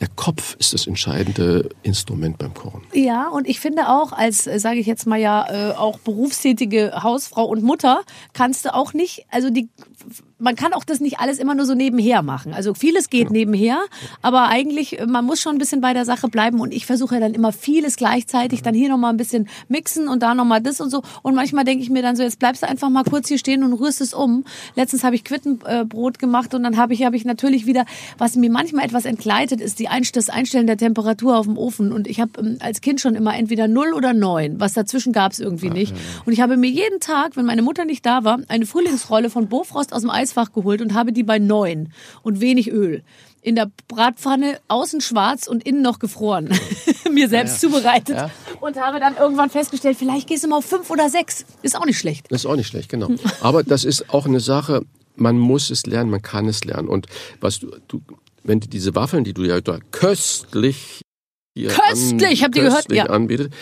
[0.00, 2.82] der Kopf ist das entscheidende Instrument beim Kochen.
[2.92, 7.02] Ja, und ich finde auch, als, äh, sage ich jetzt mal ja, äh, auch berufstätige
[7.02, 8.02] Hausfrau und Mutter,
[8.32, 9.68] kannst du auch nicht, also die
[10.40, 12.54] man kann auch das nicht alles immer nur so nebenher machen.
[12.54, 13.80] Also vieles geht nebenher,
[14.22, 17.16] aber eigentlich, äh, man muss schon ein bisschen bei der Sache bleiben und ich versuche
[17.16, 20.80] ja dann immer vieles gleichzeitig, dann hier nochmal ein bisschen mixen und da nochmal das
[20.80, 21.02] und so.
[21.22, 23.62] Und manchmal denke ich mir dann so, jetzt bleibst du einfach mal kurz hier stehen
[23.62, 24.44] und rührst es um.
[24.74, 27.84] Letztens habe ich Quittenbrot gemacht und dann habe ich, habe ich natürlich wieder,
[28.18, 31.92] was mir manchmal etwas entgleitet, ist die Einst das Einstellen der Temperatur auf dem Ofen.
[31.92, 34.58] Und ich habe ähm, als Kind schon immer entweder null oder neun.
[34.60, 35.94] Was dazwischen gab es irgendwie nicht.
[36.24, 39.48] Und ich habe mir jeden Tag, wenn meine Mutter nicht da war, eine Frühlingsrolle von
[39.48, 43.02] Bofrost aus dem Eis Eisfach geholt und habe die bei neun und wenig Öl
[43.42, 46.50] in der Bratpfanne außen schwarz und innen noch gefroren
[47.10, 47.74] mir selbst ja, ja.
[47.74, 48.30] zubereitet ja.
[48.60, 51.46] und habe dann irgendwann festgestellt, vielleicht gehst du mal auf fünf oder sechs.
[51.62, 52.26] Ist auch nicht schlecht.
[52.30, 53.08] Das ist auch nicht schlecht, genau.
[53.40, 54.82] Aber das ist auch eine Sache,
[55.16, 56.88] man muss es lernen, man kann es lernen.
[56.88, 57.06] Und
[57.40, 58.02] was du, du
[58.44, 61.02] wenn du diese Waffeln, die du ja da köstlich
[61.54, 62.92] hier köstlich, an, habt ihr gehört?
[62.92, 63.06] Ja.
[63.06, 63.52] anbietet,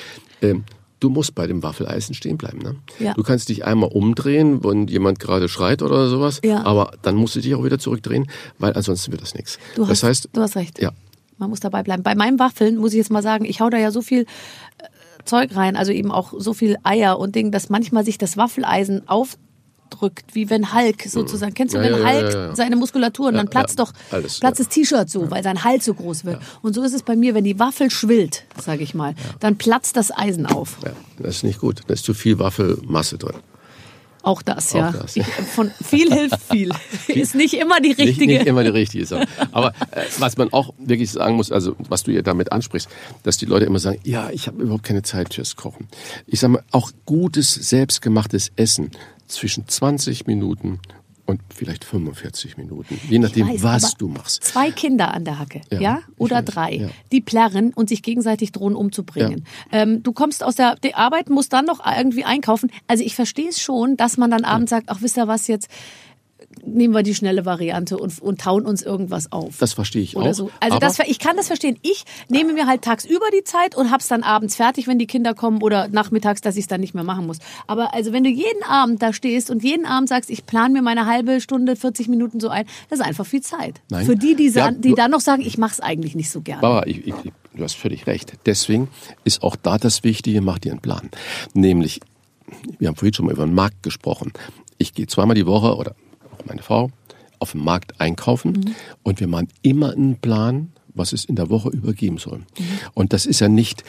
[0.43, 0.65] ähm,
[1.01, 2.59] du musst bei dem Waffeleisen stehen bleiben.
[2.59, 2.77] Ne?
[2.99, 3.15] Ja.
[3.15, 6.65] Du kannst dich einmal umdrehen, wenn jemand gerade schreit oder sowas, ja.
[6.65, 8.27] aber dann musst du dich auch wieder zurückdrehen,
[8.59, 9.59] weil ansonsten wird das nichts.
[9.75, 10.81] Du das hast, heißt, du hast recht.
[10.81, 10.93] Ja.
[11.39, 12.03] Man muss dabei bleiben.
[12.03, 14.25] Bei meinen Waffeln muss ich jetzt mal sagen, ich hau da ja so viel äh,
[15.25, 19.07] Zeug rein, also eben auch so viel Eier und Ding, dass manchmal sich das Waffeleisen
[19.09, 19.39] auf
[19.91, 21.55] drückt, wie wenn Hulk sozusagen.
[21.55, 24.61] Kennst du, ja, wenn ja, Hulk ja, seine Muskulatur und dann platzt doch Alles, platzt
[24.61, 26.41] das T-Shirt so, weil sein Hals so groß wird.
[26.63, 29.97] Und so ist es bei mir, wenn die Waffel schwillt, sage ich mal, dann platzt
[29.97, 30.79] das Eisen auf.
[31.19, 31.81] das ist nicht gut.
[31.87, 33.37] Da ist zu viel Waffelmasse drin.
[34.23, 34.89] Auch das, ja.
[34.89, 35.25] Auch das, ja.
[35.27, 36.71] Ich, von viel hilft viel.
[37.09, 38.27] ist nicht immer die richtige.
[38.27, 39.27] Nicht, nicht immer die richtige Sache.
[39.53, 42.89] Aber äh, was man auch wirklich sagen muss, also was du ja damit ansprichst,
[43.23, 45.89] dass die Leute immer sagen, ja, ich habe überhaupt keine Zeit fürs Kochen.
[46.27, 48.91] Ich sage mal, auch gutes, selbstgemachtes Essen
[49.29, 50.81] zwischen 20 Minuten
[51.29, 54.43] und vielleicht 45 Minuten, je nachdem, weiß, was du machst.
[54.43, 55.99] Zwei Kinder an der Hacke, ja, ja?
[56.17, 56.89] oder weiß, drei, ja.
[57.13, 59.45] die plärren und sich gegenseitig drohen umzubringen.
[59.71, 59.83] Ja.
[59.83, 62.71] Ähm, du kommst aus der, der Arbeit, musst dann noch irgendwie einkaufen.
[62.87, 65.69] Also ich verstehe es schon, dass man dann abends sagt, ach wisst ihr was jetzt,
[66.75, 69.57] nehmen wir die schnelle Variante und, und tauen uns irgendwas auf.
[69.59, 70.35] Das verstehe ich Oder auch.
[70.35, 70.51] So.
[70.61, 71.79] Also das, ich kann das verstehen.
[71.83, 75.35] Ich nehme mir halt tagsüber die Zeit und hab's dann abends fertig, wenn die Kinder
[75.35, 77.39] kommen oder nachmittags, dass ich es dann nicht mehr machen muss.
[77.67, 80.83] Aber also wenn du jeden Abend da stehst und jeden Abend sagst, ich plane mir
[80.83, 83.81] meine halbe Stunde, 40 Minuten so ein, das ist einfach viel Zeit.
[83.91, 84.07] Nein.
[84.07, 86.63] Für die, die, ja, die dann noch sagen, ich mache es eigentlich nicht so gerne.
[86.63, 87.15] Baba, ich, ich,
[87.55, 88.35] du hast völlig recht.
[88.47, 88.89] Deswegen
[89.25, 91.11] ist auch da das Wichtige, mach dir einen Plan.
[91.55, 92.01] Nämlich,
[92.79, 94.33] wir haben vorhin schon mal über den Markt gesprochen.
[94.79, 95.95] Ich gehe zweimal die Woche oder
[96.49, 96.91] meine Frau,
[97.39, 98.75] auf dem Markt einkaufen mhm.
[99.03, 102.39] und wir machen immer einen Plan, was es in der Woche übergeben soll.
[102.39, 102.45] Mhm.
[102.95, 103.85] Und das ist ja nicht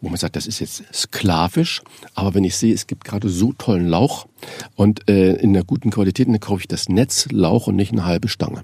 [0.00, 1.82] wo man sagt, das ist jetzt sklavisch,
[2.14, 4.26] aber wenn ich sehe, es gibt gerade so tollen Lauch
[4.74, 8.28] und äh, in einer guten Qualität, dann kaufe ich das Netzlauch und nicht eine halbe
[8.28, 8.62] Stange.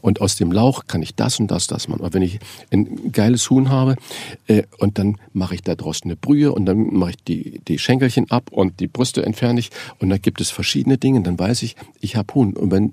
[0.00, 2.00] Und aus dem Lauch kann ich das und das, das machen.
[2.00, 2.38] Aber wenn ich
[2.70, 3.96] ein geiles Huhn habe
[4.46, 7.78] äh, und dann mache ich da draußen eine Brühe und dann mache ich die, die
[7.78, 11.62] Schenkelchen ab und die Brüste entferne ich und dann gibt es verschiedene Dinge, dann weiß
[11.62, 12.54] ich, ich habe Huhn.
[12.54, 12.92] Und wenn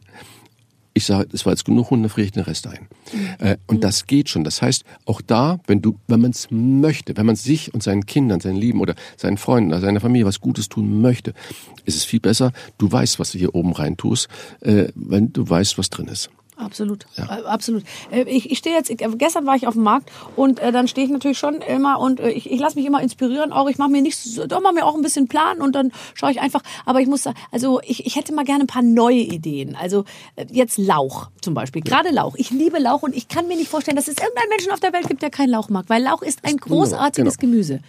[0.93, 2.87] ich sage, es war jetzt genug Hunde, friere ich den Rest ein.
[3.13, 3.45] Mhm.
[3.45, 4.43] Äh, und das geht schon.
[4.43, 8.05] Das heißt, auch da, wenn du, wenn man es möchte, wenn man sich und seinen
[8.05, 11.33] Kindern, seinen Lieben oder seinen Freunden oder seiner Familie was Gutes tun möchte,
[11.85, 14.27] ist es viel besser, du weißt, was du hier oben rein tust,
[14.61, 16.29] äh, wenn du weißt, was drin ist.
[16.61, 17.39] Absolut, ja.
[17.39, 17.83] Äh, absolut.
[18.11, 21.05] Äh, ich, ich stehe jetzt, gestern war ich auf dem Markt und äh, dann stehe
[21.05, 23.51] ich natürlich schon immer und äh, ich, ich lasse mich immer inspirieren.
[23.51, 26.31] Auch ich mache mir nichts, doch mache mir auch ein bisschen Plan und dann schaue
[26.31, 26.61] ich einfach.
[26.85, 29.75] Aber ich muss, also ich, ich hätte mal gerne ein paar neue Ideen.
[29.75, 30.05] Also
[30.35, 32.35] äh, jetzt Lauch zum Beispiel, gerade Lauch.
[32.37, 34.93] Ich liebe Lauch und ich kann mir nicht vorstellen, dass es irgendeinen Menschen auf der
[34.93, 37.51] Welt gibt, der keinen Lauch mag, weil Lauch ist ein großartiges genau.
[37.51, 37.81] Gemüse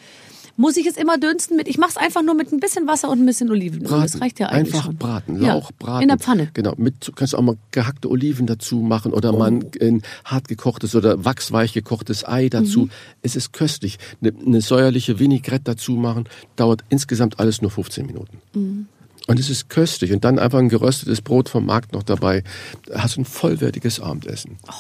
[0.57, 1.69] muss ich es immer dünsten mit.
[1.69, 3.83] Ich mache es einfach nur mit ein bisschen Wasser und ein bisschen Oliven.
[3.83, 4.03] Braten.
[4.03, 4.97] Das reicht ja eigentlich Einfach schon.
[4.97, 6.03] braten, Lauch ja, braten.
[6.03, 6.51] In der Pfanne.
[6.55, 9.39] Genau, mit kannst du auch mal gehackte Oliven dazu machen oder oh.
[9.39, 12.83] mal ein, ein hart gekochtes oder wachsweich gekochtes Ei dazu.
[12.83, 12.91] Mhm.
[13.23, 13.99] Es ist köstlich.
[14.21, 18.39] Eine, eine säuerliche Vinaigrette dazu machen, dauert insgesamt alles nur 15 Minuten.
[18.55, 18.87] Mhm.
[19.27, 20.13] Und es ist köstlich.
[20.13, 22.43] Und dann einfach ein geröstetes Brot vom Markt noch dabei.
[22.87, 24.59] Da hast du ein vollwertiges Abendessen.
[24.69, 24.73] Oh,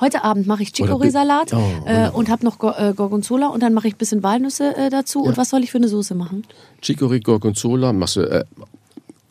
[0.00, 3.88] heute Abend mache ich Chicorée-Salat oh, äh, und habe noch äh, Gorgonzola und dann mache
[3.88, 5.22] ich ein bisschen Walnüsse äh, dazu.
[5.24, 5.30] Ja.
[5.30, 6.46] Und was soll ich für eine Soße machen?
[6.82, 8.44] Chicorée, Gorgonzola, machst du äh,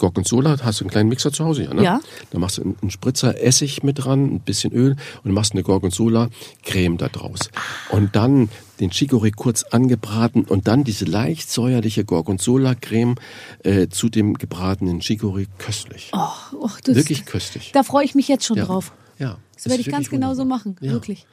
[0.01, 1.83] Gorgonzola, hast du einen kleinen Mixer zu Hause, ja, ne?
[1.83, 1.99] Ja.
[2.31, 6.97] Da machst du einen Spritzer Essig mit dran, ein bisschen Öl und machst eine Gorgonzola-Creme
[6.97, 7.51] da draus.
[7.89, 8.49] Und dann
[8.81, 13.15] den Chicorée kurz angebraten und dann diese leicht säuerliche Gorgonzola-Creme
[13.63, 16.11] äh, zu dem gebratenen Chicorée köstlich.
[16.13, 16.27] Oh,
[16.59, 17.71] oh, das, Wirklich köstlich.
[17.71, 18.65] Da freue ich mich jetzt schon ja.
[18.65, 18.91] drauf.
[19.19, 19.37] Ja.
[19.53, 20.91] Das, das werde ich ganz genau so machen, ja.
[20.91, 21.27] wirklich.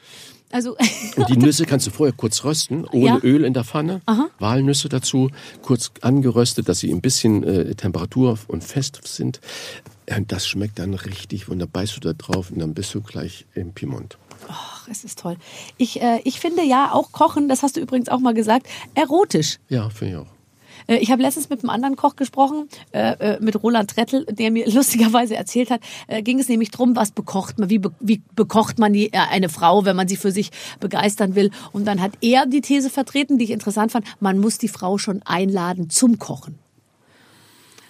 [0.51, 0.77] Also
[1.17, 3.19] und die Nüsse kannst du vorher kurz rösten, ohne ja.
[3.23, 4.03] Öl in der Pfanne.
[4.07, 4.29] Aha.
[4.39, 5.31] Walnüsse dazu,
[5.63, 9.41] kurz angeröstet, dass sie ein bisschen äh, Temperatur und fest sind.
[10.15, 13.03] Und das schmeckt dann richtig und da beißt du da drauf und dann bist du
[13.03, 14.19] gleich im Piemont.
[14.49, 15.37] Ach, es ist toll.
[15.77, 19.59] Ich, äh, ich finde ja auch Kochen, das hast du übrigens auch mal gesagt, erotisch.
[19.69, 20.39] Ja, finde ich auch.
[20.89, 24.51] Äh, Ich habe letztens mit einem anderen Koch gesprochen, äh, äh, mit Roland Trettel, der
[24.51, 28.23] mir lustigerweise erzählt hat, äh, ging es nämlich drum, was bekocht man, wie, be wie
[28.35, 31.51] bekocht man die, äh, eine Frau, wenn man sie für sich begeistern will.
[31.73, 34.99] Und dann hat er die These vertreten, die ich interessant fand, man muss die Frau
[34.99, 36.59] schon einladen zum Kochen.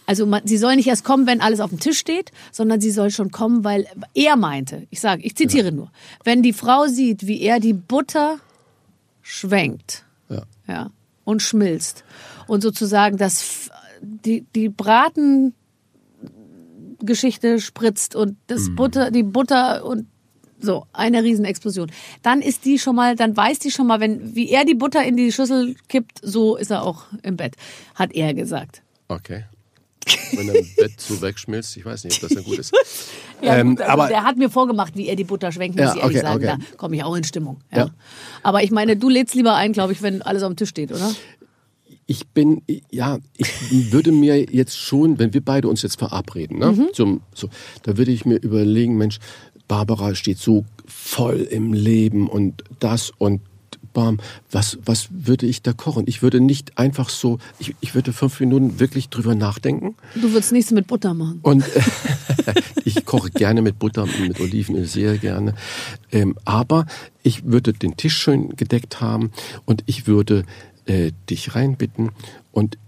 [0.09, 2.91] Also man, sie soll nicht erst kommen, wenn alles auf dem Tisch steht, sondern sie
[2.91, 5.93] soll schon kommen, weil er meinte, ich sage, ich zitiere nur,
[6.25, 8.39] wenn die Frau sieht, wie er die Butter
[9.21, 10.45] schwenkt, Ja.
[10.67, 10.91] ja,
[11.25, 12.05] und schmilzt
[12.47, 13.69] und sozusagen das
[14.01, 20.07] die die Bratengeschichte spritzt und das Butter die Butter und
[20.59, 21.93] so eine Riesenexplosion.
[22.23, 25.05] Dann ist die schon mal, dann weiß die schon mal, wenn wie er die Butter
[25.05, 27.57] in die Schüssel kippt, so ist er auch im Bett,
[27.95, 28.81] hat er gesagt.
[29.09, 29.45] Okay.
[30.33, 32.73] Wenn im Bett so wegschmilzt, ich weiß nicht, ob das dann gut ist.
[33.41, 35.85] Ja, Ähm, gut, also aber- der hat mir vorgemacht, wie er die Butter schwenkt, muss
[35.87, 36.45] Ja, ich ehrlich okay, sagen.
[36.45, 36.57] okay.
[36.73, 37.59] Da komme ich auch in Stimmung.
[37.71, 37.79] Ja.
[37.79, 37.91] Ja.
[38.43, 40.91] Aber ich meine, du lädst lieber ein, glaube ich, wenn alles auf dem Tisch steht,
[40.91, 41.15] oder?
[42.07, 46.73] Ich bin, ja, ich würde mir jetzt schon, wenn wir beide uns jetzt verabreden, ne,
[46.73, 46.89] Mhm.
[46.95, 47.49] zum, so,
[47.85, 49.19] da würde ich mir überlegen, Mensch,
[49.69, 53.41] Barbara steht so voll im Leben und das und
[53.99, 54.19] bam,
[54.53, 56.05] was, was würde ich da kochen?
[56.07, 60.53] Ich würde nicht einfach so, ich, ich würde fünf Minuten wirklich drüber nachdenken Du würdest
[60.53, 61.41] nichts mit Butter machen.
[61.43, 61.65] und
[62.85, 65.55] ich koche gerne mit Butter und mit Olivenöl, sehr gerne.
[66.13, 66.87] Ähm, aber
[67.25, 69.33] ich würde den Tisch schön gedeckt haben
[69.65, 70.45] und ich würde
[70.87, 72.11] äh, dich reinbitten
[72.53, 72.79] und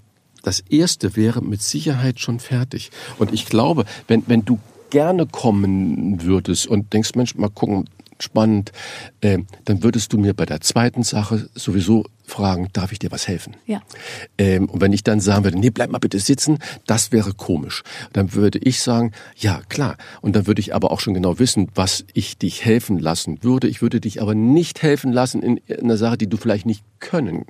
[0.44, 2.90] das erste wäre mit Sicherheit schon fertig.
[3.18, 7.88] Und ich glaube, wenn, wenn du gerne kommen würdest und denkst, Mensch, mal gucken,
[8.22, 8.72] spannend,
[9.20, 13.26] äh, dann würdest du mir bei der zweiten Sache sowieso fragen, darf ich dir was
[13.26, 13.56] helfen?
[13.66, 13.80] Ja.
[14.38, 17.82] Ähm, und wenn ich dann sagen würde, nee, bleib mal bitte sitzen, das wäre komisch.
[18.12, 19.96] Dann würde ich sagen, ja, klar.
[20.20, 23.66] Und dann würde ich aber auch schon genau wissen, was ich dich helfen lassen würde.
[23.66, 27.46] Ich würde dich aber nicht helfen lassen in einer Sache, die du vielleicht nicht können.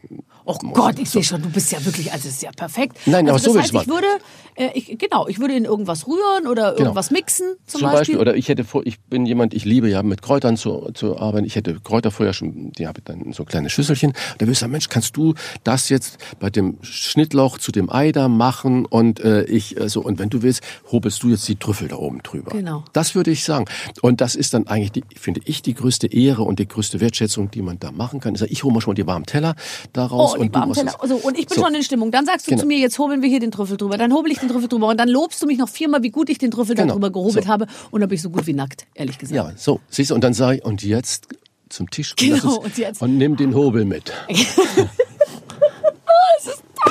[0.46, 2.96] Oh Gott, ich sehe schon, du bist ja wirklich, also es ist ja perfekt.
[3.04, 4.06] Nein, aber also so das will heißt, ich würde,
[4.54, 6.80] äh, ich, genau, ich würde in irgendwas rühren oder Genau.
[6.80, 10.02] irgendwas mixen zum, Zum Beispiel, oder ich hätte vor, ich bin jemand, ich liebe ja
[10.02, 11.46] mit Kräutern zu, zu arbeiten.
[11.46, 14.12] Ich hätte Kräuter vorher schon, die habe ich dann in so kleine Schüsselchen.
[14.38, 15.34] Da würde ich sagen, Mensch, kannst du
[15.64, 20.02] das jetzt bei dem Schnittlauch zu dem Ei da machen und äh, ich äh, so
[20.02, 22.50] und wenn du willst, hobelst du jetzt die Trüffel da oben drüber.
[22.52, 22.84] Genau.
[22.92, 23.64] Das würde ich sagen.
[24.02, 27.50] Und das ist dann eigentlich, die, finde ich, die größte Ehre und die größte Wertschätzung,
[27.50, 28.34] die man da machen kann.
[28.34, 29.54] Ich, sage, ich hole mal schon mal die warmen Teller
[29.92, 30.92] daraus Oh, die und du warmen Teller.
[30.92, 31.00] das.
[31.00, 31.64] Also, und ich bin So.
[31.64, 32.10] schon in Stimmung.
[32.10, 32.62] Dann sagst du Genau.
[32.62, 33.96] zu mir, jetzt hobeln wir hier den Trüffel drüber.
[33.98, 34.88] Dann hobel ich den Trüffel drüber.
[34.88, 36.88] Und dann lobst du mich noch viermal, wie gut ich den Trüffel Genau.
[36.88, 37.50] darüber gehobelt So.
[37.50, 37.66] habe.
[37.90, 39.36] Und dann bin ich so gut wie nackt, ehrlich gesagt.
[39.36, 41.28] Ja, so, siehst du, und dann sage ich, und jetzt
[41.68, 44.12] zum Tisch und, Genau, lass uns- und jetzt- und nimm den Hobel mit.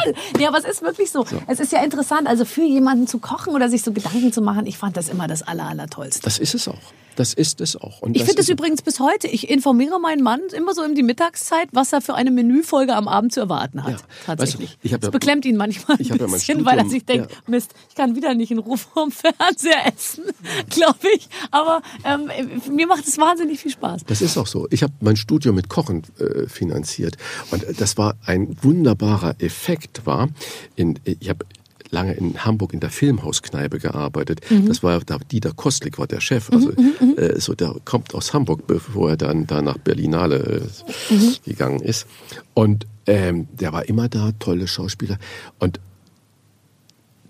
[0.04, 0.14] toll.
[0.40, 1.26] Ja, aber es ist wirklich so.
[1.48, 4.66] Es ist ja interessant, also für jemanden zu kochen oder sich so Gedanken zu machen.
[4.66, 6.22] Ich fand das immer das aller, aller tollste.
[6.24, 6.80] Das ist es auch.
[7.16, 8.02] Das ist es auch.
[8.02, 9.28] Und Ich finde es übrigens bis heute.
[9.28, 13.10] Ich informiere meinen Mann immer so um die Mittagszeit, was er für eine Menüfolge am
[13.10, 13.92] Abend zu erwarten hat.
[13.92, 13.98] Ja.
[14.26, 14.78] Tatsächlich.
[14.82, 17.04] Weißt du, das ja- beklemmt ihn manchmal ein ich hab ja bisschen, weil er sich
[17.06, 17.30] denkt.
[17.46, 20.24] Mist, ich kann wieder nicht in Ruhe vorm Fernseher essen,
[20.70, 21.28] glaube ich.
[21.52, 22.30] Aber ähm,
[22.74, 24.04] mir macht es wahnsinnig viel Spaß.
[24.08, 24.68] Das ist auch so.
[24.70, 27.18] Ich habe mein Studium mit Kochen äh, finanziert
[27.52, 29.79] und äh, das war ein wunderbarer Effekt.
[30.06, 30.30] War
[30.76, 31.46] in, ich habe
[31.92, 34.42] lange in Hamburg in der Filmhauskneipe gearbeitet.
[34.68, 36.52] Das war da Dieter Kostlik war der Chef.
[36.52, 36.72] Also
[37.18, 40.70] äh, so der kommt aus Hamburg, bevor er dann da nach Berlinale
[41.10, 42.06] äh, gegangen ist.
[42.54, 45.18] Und ähm, der war immer da, tolle Schauspieler.
[45.58, 45.80] Und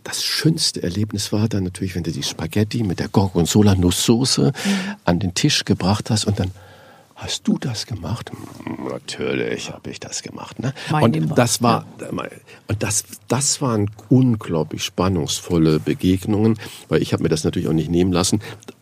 [0.03, 4.51] das schönste Erlebnis war dann natürlich, wenn du die Spaghetti mit der Gorgonzola-Nusssoße
[5.05, 6.51] an den Tisch gebracht hast und dann
[7.21, 8.31] Hast du das gemacht?
[8.63, 10.57] "Mm, Natürlich habe ich das gemacht.
[10.59, 10.73] Ne?
[11.01, 11.85] Und das war
[12.67, 16.57] und das, das waren unglaublich spannungsvolle Begegnungen,
[16.87, 18.39] weil ich habe mir das natürlich auch nicht nehmen lassen,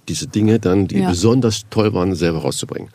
[0.08, 1.10] diese Dinge dann, die Ja.
[1.10, 2.90] besonders toll waren, selber rauszubringen.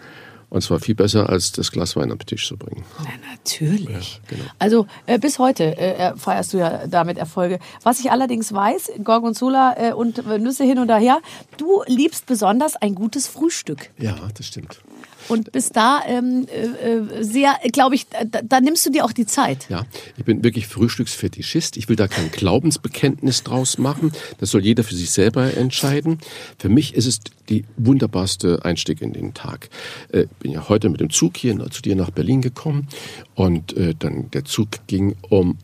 [0.53, 2.85] Und zwar viel besser als das Glas Wein am Tisch zu bringen.
[2.99, 4.21] Na, natürlich.
[4.29, 4.45] genau.
[4.59, 7.59] Also äh, bis heute äh, feierst du ja damit Erfolge.
[7.83, 11.21] Was ich allerdings weiß, Gorgonzola äh, und äh, Nüsse hin und her,
[11.57, 13.89] du liebst besonders ein gutes Frühstück.
[13.99, 14.83] Ja, das stimmt.
[15.29, 19.13] Und bist da ähm, äh, äh, sehr, glaube ich, da, da nimmst du dir auch
[19.13, 19.71] die Zeit.
[19.71, 19.87] Ja,
[20.19, 21.79] ich bin wirklich Frühstücksfetischist.
[21.79, 24.13] Ich will da kein Glaubensbekenntnis draus machen.
[24.39, 26.19] Das soll jeder für sich selber entscheiden.
[26.59, 29.69] Für mich ist es die wunderbarste Einstieg in den Tag.
[30.11, 32.89] Äh, bin ja heute mit dem Zug hier zu dir nach Berlin gekommen
[33.35, 35.59] und äh, dann der Zug ging um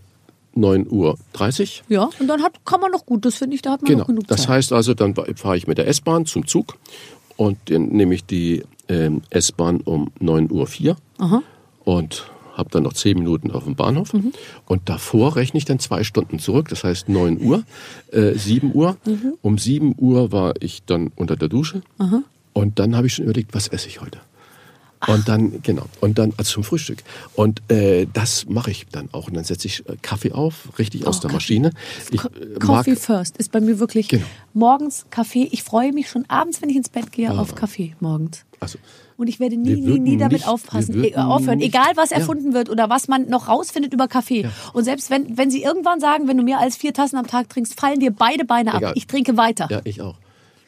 [0.56, 1.16] 9.30 Uhr.
[1.88, 4.00] Ja, und dann hat, kann man noch gut, das finde ich, da hat man Genau.
[4.00, 4.48] noch genug Das Zeit.
[4.48, 6.76] heißt also, dann fahre ich mit der S-Bahn zum Zug
[7.36, 11.42] und dann nehme ich die ähm, S-Bahn um 9.04 Uhr
[11.84, 12.28] und
[12.58, 14.12] habe dann noch zehn Minuten auf dem Bahnhof
[14.66, 17.62] und davor rechne ich dann zwei Stunden zurück, das heißt 9 Uhr,
[18.12, 18.96] äh, 7 Uhr.
[19.40, 21.80] Um 7 Uhr war ich dann unter der Dusche
[22.52, 24.18] und dann habe ich schon überlegt, was esse ich heute.
[25.06, 27.04] Und dann, genau, und dann also zum Frühstück.
[27.36, 29.28] Und äh, das mache ich dann auch.
[29.28, 31.36] Und dann setze ich äh, Kaffee auf, richtig aus der Kaffee.
[31.60, 31.70] Maschine.
[32.10, 34.24] Ich Co- äh, Coffee first ist bei mir wirklich Genau.
[34.54, 35.48] morgens Kaffee.
[35.52, 38.44] Ich freue mich schon abends, wenn ich ins Bett gehe, auf Kaffee morgens.
[38.58, 38.78] also,
[39.18, 41.58] Und ich werde nie, nie, nie damit nicht- aufpassen, äh, aufhören.
[41.58, 42.18] nicht- Egal, was Ja.
[42.18, 44.48] erfunden wird oder was man noch rausfindet über Kaffee.
[44.72, 47.48] Und selbst wenn, wenn sie irgendwann sagen, wenn du mehr als vier Tassen am Tag
[47.48, 48.78] trinkst, fallen dir beide Beine ab.
[48.80, 48.92] Egal.
[48.94, 49.66] Ich trinke weiter.
[49.70, 50.14] ja, ich auch.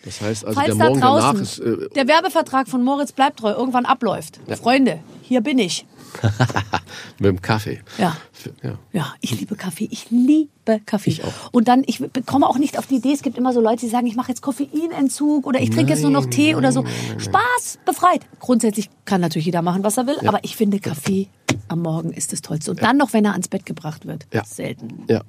[0.04, 1.58] Das heißt also, Falls der da Morgen danach draußen ist.
[1.58, 4.40] Äh, der Werbevertrag von Moritz bleibt treu irgendwann abläuft.
[4.60, 5.86] Freunde, hier bin ich.
[7.18, 7.80] mit dem Kaffee.
[7.98, 8.16] Ja.
[8.62, 8.78] ja.
[8.92, 9.88] Ja, ich liebe Kaffee.
[9.90, 11.10] Ich liebe Kaffee.
[11.10, 11.52] Ich auch.
[11.52, 13.88] Und dann, ich komme auch nicht auf die Idee, es gibt immer so Leute, die
[13.88, 16.84] sagen, ich mache jetzt Koffeinentzug oder ich trinke jetzt nur noch Tee oder so.
[17.18, 18.22] Spaß, befreit.
[18.40, 21.28] Grundsätzlich kann natürlich jeder machen, was er will, aber ich finde, Kaffee
[21.68, 22.70] am Morgen ist das Tollste.
[22.72, 24.26] Und dann noch, wenn er ans Bett gebracht wird.
[24.32, 24.44] Ja.
[24.44, 25.04] Selten.
[25.08, 25.22] Ja,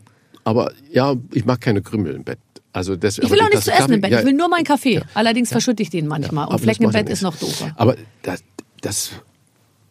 [0.43, 2.39] aber ja, ich mag keine Krümel im Bett.
[2.74, 4.11] Also das, Ich will auch nichts zu essen im Bett.
[4.13, 5.01] Ich will nur meinen Kaffee.
[5.13, 6.47] Allerdings verschütte ich den manchmal.
[6.47, 7.74] Und Flecken im ja Bett ist noch doofer.
[7.76, 8.43] Aber das,
[8.82, 9.11] das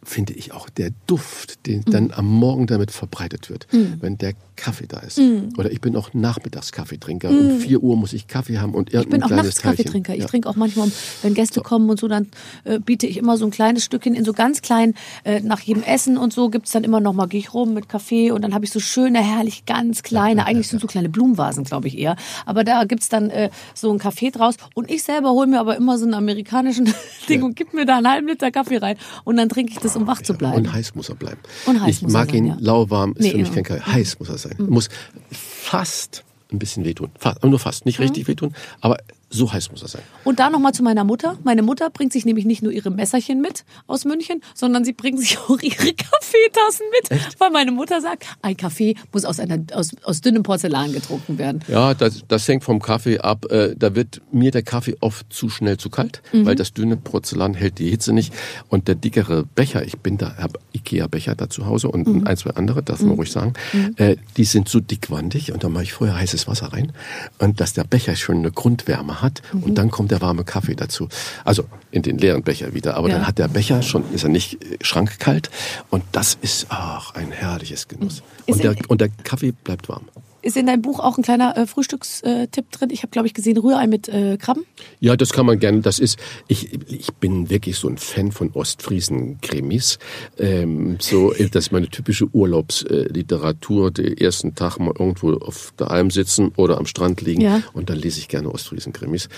[0.03, 1.91] finde ich auch, der Duft, den Mhm.
[1.91, 3.67] dann am Morgen damit verbreitet wird,
[4.01, 5.19] wenn der Kaffee da ist.
[5.59, 7.31] Oder ich bin auch Nachmittagskaffeetrinker.
[7.31, 8.87] Um 4 Uhr muss ich Kaffee haben und Mhm.
[8.89, 9.77] Ich irgendein bin auch kleines nachts Teilchen.
[9.85, 10.15] Kaffeetrinker.
[10.15, 10.27] Ich Ja.
[10.27, 10.91] trinke auch manchmal,
[11.23, 12.29] wenn Gäste kommen und so, dann
[12.65, 14.95] äh, biete ich immer so ein kleines Stückchen in so ganz klein,
[15.25, 17.89] äh, nach jedem Essen und so gibt's dann immer noch mal, gehe ich rum mit
[17.89, 21.65] Kaffee und dann habe ich so schöne, herrlich, ganz kleine, eigentlich sind so kleine Blumenvasen,
[21.65, 22.17] glaube ich eher.
[22.47, 25.77] Aber da gibt's dann äh, so einen Kaffee draus und ich selber hole mir aber
[25.77, 26.93] immer so einen amerikanischen
[27.29, 29.90] Ding und gib mir da einen halben Liter Kaffee rein und dann trinke ich das,
[29.97, 30.57] um wach zu bleiben.
[30.57, 31.41] Und heiß muss er bleiben.
[31.67, 32.57] Und heiß ich muss er mag sein, ihn ja.
[32.61, 33.55] lauwarm, ist Nee, für mich ja.
[33.55, 33.93] kein Kaffee.
[33.93, 34.57] Heiß muss er sein.
[34.69, 34.89] Muss
[35.31, 37.11] fast ein bisschen wehtun.
[37.19, 37.87] Fast, aber nur fast.
[37.87, 38.99] Nicht richtig wehtun, aber
[39.31, 40.03] so heiß muss er sein.
[40.25, 41.39] Und da nochmal zu meiner Mutter.
[41.45, 45.21] Meine Mutter bringt sich nämlich nicht nur ihre Messerchen mit aus München, sondern sie bringt
[45.21, 47.21] sich auch ihre Kaffeetassen mit.
[47.41, 51.61] Weil meine Mutter sagt, ein Kaffee muss aus, einer, aus, aus dünnem Porzellan getrunken werden.
[51.69, 53.47] Ja, das, das hängt vom Kaffee ab.
[53.51, 56.47] Äh, da wird mir der Kaffee oft zu schnell zu kalt, Mhm.
[56.47, 58.33] weil das dünne Porzellan hält die Hitze nicht.
[58.69, 62.27] Und der dickere Becher, ich bin da, habe Ikea-Becher da zu Hause und Mhm.
[62.27, 63.53] ein, zwei andere, darf man ruhig sagen,
[63.97, 66.93] äh, die sind so dickwandig und da mache ich vorher heißes Wasser rein
[67.39, 69.20] und dass der Becher schon eine Grundwärme hat
[69.53, 69.63] Mhm.
[69.63, 71.09] und dann kommt der warme Kaffee dazu.
[71.45, 73.17] Also in den leeren Becher wieder, aber Ja.
[73.17, 75.51] dann hat der Becher schon, ist er nicht äh, schrankkalt
[75.91, 78.23] und das ist ach, ein herrliches Genuss.
[78.47, 80.09] Und der, und der Kaffee bleibt warm.
[80.43, 82.91] Ist in deinem Buch auch ein kleiner äh, Frühstückstipp drin?
[82.91, 84.65] Ich habe, glaube ich, gesehen Rührei mit äh, Krabben.
[85.01, 85.81] Ja, das kann man gerne.
[85.81, 86.19] Das ist,
[86.49, 89.99] ich, ich bin wirklich so ein Fan von Ostfriesen-Krimis.
[90.39, 93.91] Ähm, so, das ist meine typische Urlaubsliteratur.
[93.91, 97.63] Den ersten Tag mal irgendwo auf der Alm sitzen oder am Strand liegen Ja.
[97.73, 99.29] und dann lese ich gerne Ostfriesen-Krimis.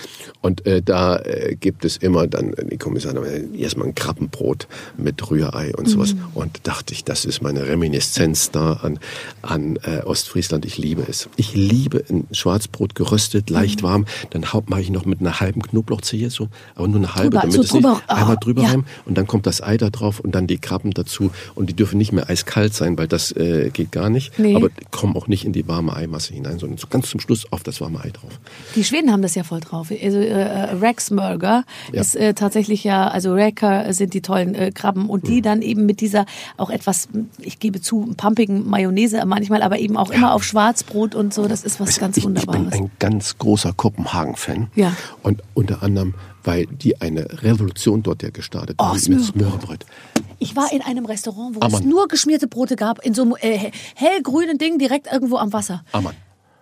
[0.41, 3.25] Und äh, da äh, gibt es immer dann, äh, die Kommissare,
[3.57, 6.15] erstmal ein Krabbenbrot mit Rührei und sowas.
[6.33, 8.99] Und dachte ich, das ist meine Reminiszenz da an,
[9.41, 10.65] an äh, Ostfriesland.
[10.65, 11.27] Ich liebe es.
[11.35, 14.05] Ich liebe ein Schwarzbrot geröstet, leicht warm.
[14.29, 17.53] Dann mache ich noch mit einer halben Knoblauchzehe so, aber nur eine halbe, Drüber, damit
[17.55, 18.69] so es nicht drüber, ah, einmal drüber ja.
[18.69, 18.85] rein.
[19.05, 21.31] Und dann kommt das Ei da drauf und dann die Krabben dazu.
[21.55, 24.37] Und die dürfen nicht mehr eiskalt sein, weil das äh, geht gar nicht.
[24.37, 24.55] Nee.
[24.55, 27.63] Aber kommen auch nicht in die warme Eimasse hinein, sondern so ganz zum Schluss auf
[27.63, 28.39] das warme Ei drauf.
[28.75, 29.91] Die Schweden haben das ja voll drauf.
[29.91, 35.23] Also äh, Rexmurger ist äh, tatsächlich ja, also Räker sind die tollen äh, Krabben und
[35.23, 35.27] Mhm.
[35.27, 36.25] die dann eben mit dieser
[36.57, 37.07] auch etwas,
[37.39, 40.43] ich gebe zu, pumpigen Mayonnaise manchmal, aber eben auch immer auf
[40.83, 41.47] Schwarzbrot und so.
[41.47, 42.73] Das ist was ganz ich, ich bin Wunderbares.
[42.79, 44.69] ein ganz großer Kopenhagen-Fan.
[44.75, 44.95] Ja.
[45.21, 46.13] Und unter anderem,
[46.43, 49.23] weil die eine Revolution dort ja gestartet Oh, haben mit.
[49.23, 49.85] Smørrebrød.
[50.39, 53.35] Ich war in einem Restaurant, wo Ah, es nur geschmierte Brote gab, in so einem
[53.39, 55.83] äh, hellgrünen Ding direkt irgendwo am Wasser.
[55.91, 56.15] Ammann.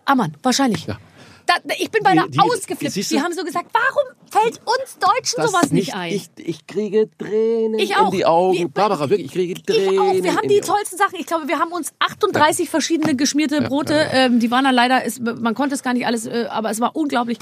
[0.06, 0.86] Ammann, wahrscheinlich.
[0.88, 0.98] Ja.
[1.46, 2.96] Da, ich bin beinahe Die- die- ausgeflippt.
[2.96, 3.20] Die du?
[3.22, 6.14] haben so gesagt, warum fällt uns Deutschen sowas nicht, ein?
[6.14, 8.06] Ich, ich kriege Tränen Ich auch.
[8.12, 8.58] in die Augen.
[8.58, 10.14] Wir- Barbara, wirklich, ich kriege Tränen Ich auch.
[10.24, 11.20] Wir haben die tollsten Sachen.
[11.20, 14.08] Ich glaube, wir haben uns 38 verschiedene geschmierte Brote.
[14.14, 16.80] Ähm, die waren dann leider, ist, man konnte es gar nicht alles, äh, aber es
[16.80, 17.38] war unglaublich.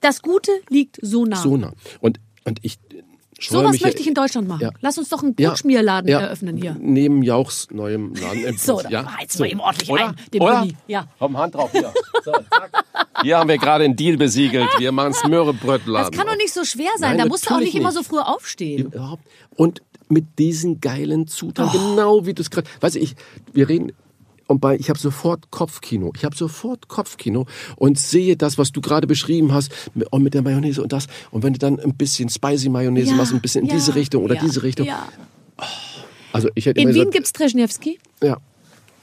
[0.00, 1.36] Das Gute liegt so nah.
[1.36, 1.72] So nah.
[2.00, 2.78] Und, und ich
[3.50, 4.60] Sowas mich möchte ich in Deutschland machen.
[4.62, 4.70] Ja.
[4.80, 6.76] Lass uns doch einen Ja, Brotschmierladen ja, eröffnen hier.
[6.78, 8.56] Neben Jauchs neuem Laden.
[8.58, 10.08] So, da heizen wir ihm ordentlich Oder?
[10.08, 10.58] ein, den Oder?
[10.60, 10.76] Bruni.
[10.86, 11.06] Ja.
[11.18, 11.92] Komm, Hand drauf hier.
[12.24, 12.84] So, zack.
[13.22, 14.68] Hier haben wir gerade einen Deal besiegelt.
[14.78, 16.10] Wir machen Smörrebrötladen.
[16.12, 17.10] Das kann doch nicht so schwer sein.
[17.16, 17.98] Nein, da musst du auch natürlich nicht immer nicht.
[17.98, 18.86] so früh aufstehen.
[18.86, 19.22] Überhaupt.
[19.56, 21.88] Und mit diesen geilen Zutaten, Oh.
[21.90, 22.68] genau wie du es gerade.
[22.80, 23.16] Weißt du, ich,
[23.52, 23.92] wir reden.
[24.52, 26.12] Und bei, ich habe sofort Kopfkino.
[26.16, 27.46] Ich habe sofort Kopfkino
[27.76, 31.06] und sehe das, was du gerade beschrieben hast, mit, und mit der Mayonnaise und das.
[31.30, 33.94] Und wenn du dann ein bisschen spicy Mayonnaise Ja, machst, ein bisschen in ja, diese
[33.94, 34.86] Richtung oder ja, diese Richtung.
[34.86, 35.08] Ja.
[36.32, 37.98] Also ich hätte In Wien gesagt, gibt's Treschniewski.
[38.22, 38.36] ja,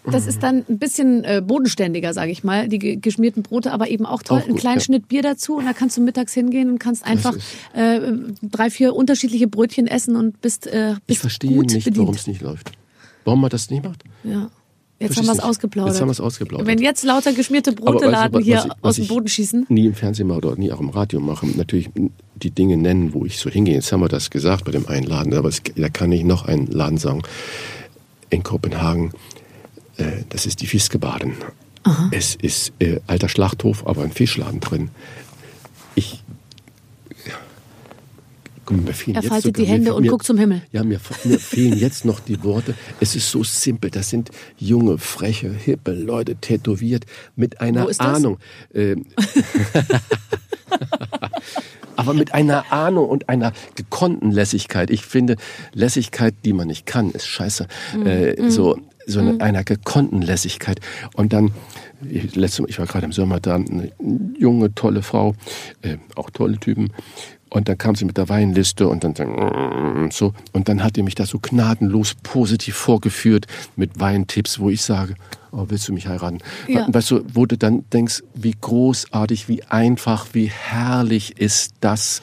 [0.06, 3.89] Das ist dann ein bisschen äh, bodenständiger, sage ich mal, die ge- geschmierten Brote, aber
[3.89, 4.38] eben auch toll.
[4.39, 4.84] Auch einen gut, kleinen ja.
[4.86, 7.36] Schnitt Bier dazu und da kannst du mittags hingehen und kannst einfach
[7.74, 8.00] äh,
[8.41, 12.26] drei, vier unterschiedliche Brötchen essen und bist, äh, bist ich verstehe gut nicht, warum es
[12.28, 12.72] nicht läuft.
[13.26, 14.04] Warum man das nicht macht?
[14.24, 14.50] Ja.
[15.00, 15.93] Jetzt haben wir es ausgeplaudert.
[15.93, 16.68] Jetzt haben wir es ausgeplaudert.
[16.68, 19.28] Wenn jetzt lauter geschmierte Aber weißt Brote du, laden was- hier ich- aus dem Boden
[19.28, 19.66] schießen.
[19.70, 21.47] Nie im Fernsehen mache oder nie auch im Radio mache.
[21.47, 21.89] Natürlich
[22.36, 23.76] die Dinge nennen, wo ich so hingehe.
[23.76, 26.45] Jetzt haben wir das gesagt bei dem einen Laden, aber es, da kann ich noch
[26.45, 27.22] einen Laden sagen.
[28.30, 29.12] In Kopenhagen,
[29.97, 31.34] äh, das ist die Fiskebaden.
[32.12, 34.89] Es ist äh, alter Schlachthof, aber ein Fischladen drin.
[35.95, 36.24] Ich.
[38.70, 40.61] Guck mir fehlen Er jetzt faltet sogar- die Hände mir, und guckt zum Himmel.
[40.72, 42.76] Ja, mir, mir fehlen jetzt noch die Worte.
[42.99, 43.89] Es ist so simpel.
[43.89, 47.05] Das sind junge, freche, hippe Leute, tätowiert,
[47.36, 48.17] mit einer Wo ist das?
[48.17, 48.38] Ahnung.
[48.76, 49.07] Ähm,
[51.95, 54.91] aber mit einer Ahnung und einer gekonnten Lässigkeit.
[54.91, 55.38] Ich finde,
[55.74, 57.65] Lässigkeit, die man nicht kann, ist scheiße.
[57.97, 58.05] Mhm.
[58.05, 60.80] Äh, so so eine, einer gekonnten Lässigkeit.
[61.15, 61.49] Und dann,
[62.07, 63.91] ich, letzte, ich war gerade im Sommer da, eine
[64.38, 65.34] junge, tolle Frau,
[65.82, 66.93] äh, auch tolle Typen.
[67.50, 71.04] Und dann kam sie mit der Weinliste und dann mm, so und dann hat die
[71.04, 75.16] mich da so gnadenlos positiv vorgeführt mit Weintipps, wo ich sage,
[75.52, 76.39] oh, willst du mich heiraten?
[76.68, 76.86] Ja.
[76.88, 82.22] Weißt du, wo du dann denkst, wie großartig, wie einfach, wie herrlich ist das,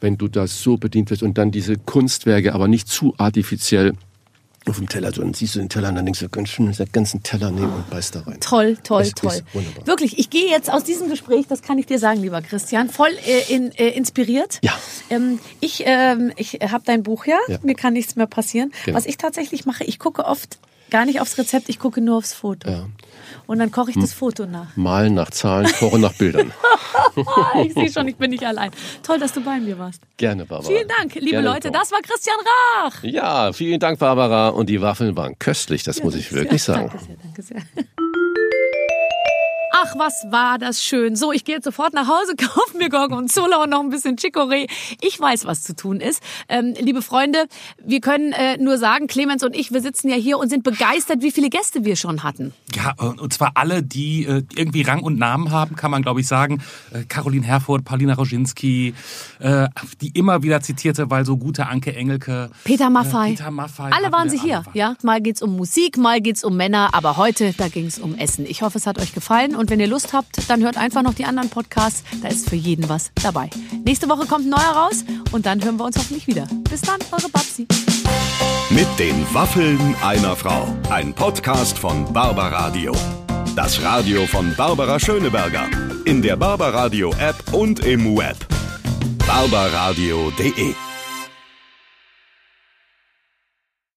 [0.00, 3.94] wenn du das so bedient wirst und dann diese Kunstwerke, aber nicht zu artifiziell
[4.66, 6.92] auf dem Teller, dann siehst du den Teller und dann denkst du, ganz schön den
[6.92, 8.38] ganzen Teller nehmen und beißt da rein.
[8.40, 9.40] Toll, toll, Es toll.
[9.52, 9.86] wunderbar.
[9.86, 13.10] Wirklich, ich gehe jetzt aus diesem Gespräch, das kann ich dir sagen, lieber Christian, voll
[13.26, 14.58] äh, in, äh, inspiriert.
[14.62, 14.72] Ja.
[15.08, 17.58] Ähm, ich ähm, ich habe dein Buch ja, Ja.
[17.62, 18.70] mir kann nichts mehr passieren.
[18.84, 18.96] Genau.
[18.96, 20.58] Was ich tatsächlich mache, ich gucke oft
[20.90, 22.68] gar nicht aufs Rezept, ich gucke nur aufs Foto.
[22.68, 22.86] Ja.
[23.46, 24.76] Und dann koche ich das Foto nach.
[24.76, 26.52] Malen nach Zahlen, kochen nach Bildern.
[27.64, 28.70] Ich sehe schon, ich bin nicht allein.
[29.02, 30.00] Toll, dass du bei mir warst.
[30.16, 30.68] Gerne, Barbara.
[30.68, 31.70] Vielen Dank, liebe Gerne, Leute.
[31.70, 32.36] Das war Christian
[32.82, 33.02] Rach.
[33.02, 34.50] Ja, vielen Dank, Barbara.
[34.50, 36.88] Und die Waffeln waren köstlich, das muss ich wirklich ja, sagen.
[36.88, 37.62] Danke sehr, danke sehr.
[39.72, 41.14] Ach, was war das schön.
[41.14, 44.68] So, ich gehe jetzt sofort nach Hause, kaufe mir Gorgonzola und noch ein bisschen Chicorée.
[45.00, 46.22] Ich weiß, was zu tun ist.
[46.48, 47.46] Ähm, liebe Freunde,
[47.84, 51.22] wir können äh, nur sagen, Clemens und ich, wir sitzen ja hier und sind begeistert,
[51.22, 52.52] wie viele Gäste wir schon hatten.
[52.74, 56.26] Ja, und zwar alle, die äh, irgendwie Rang und Namen haben, kann man glaube ich
[56.26, 56.62] sagen.
[56.92, 58.94] Äh, Caroline Herfurth, Paulina Roginski,
[59.38, 59.68] äh,
[60.00, 62.50] die immer wieder zitierte, weil so gute Anke Engelke.
[62.64, 63.32] Peter Maffay.
[63.32, 63.90] Äh, Peter Maffay.
[63.92, 64.64] Alle waren sie hier.
[64.74, 68.46] Ja, mal geht's um Musik, mal geht's um Männer, aber heute, da ging's um Essen.
[68.46, 71.14] Ich hoffe, es hat euch gefallen und wenn ihr Lust habt, dann hört einfach noch
[71.14, 72.02] die anderen Podcasts.
[72.22, 73.50] Da ist für jeden was dabei.
[73.84, 76.48] Nächste Woche kommt ein neuer raus und dann hören wir uns hoffentlich wieder.
[76.68, 77.68] Bis dann, eure Babsi.
[78.70, 80.66] Mit den Waffeln einer Frau.
[80.88, 82.92] Ein Podcast von Barbaradio.
[83.54, 85.68] Das Radio von Barbara Schöneberger.
[86.06, 88.36] In der Barbaradio App und im Web.
[89.26, 90.89] barbaradio.de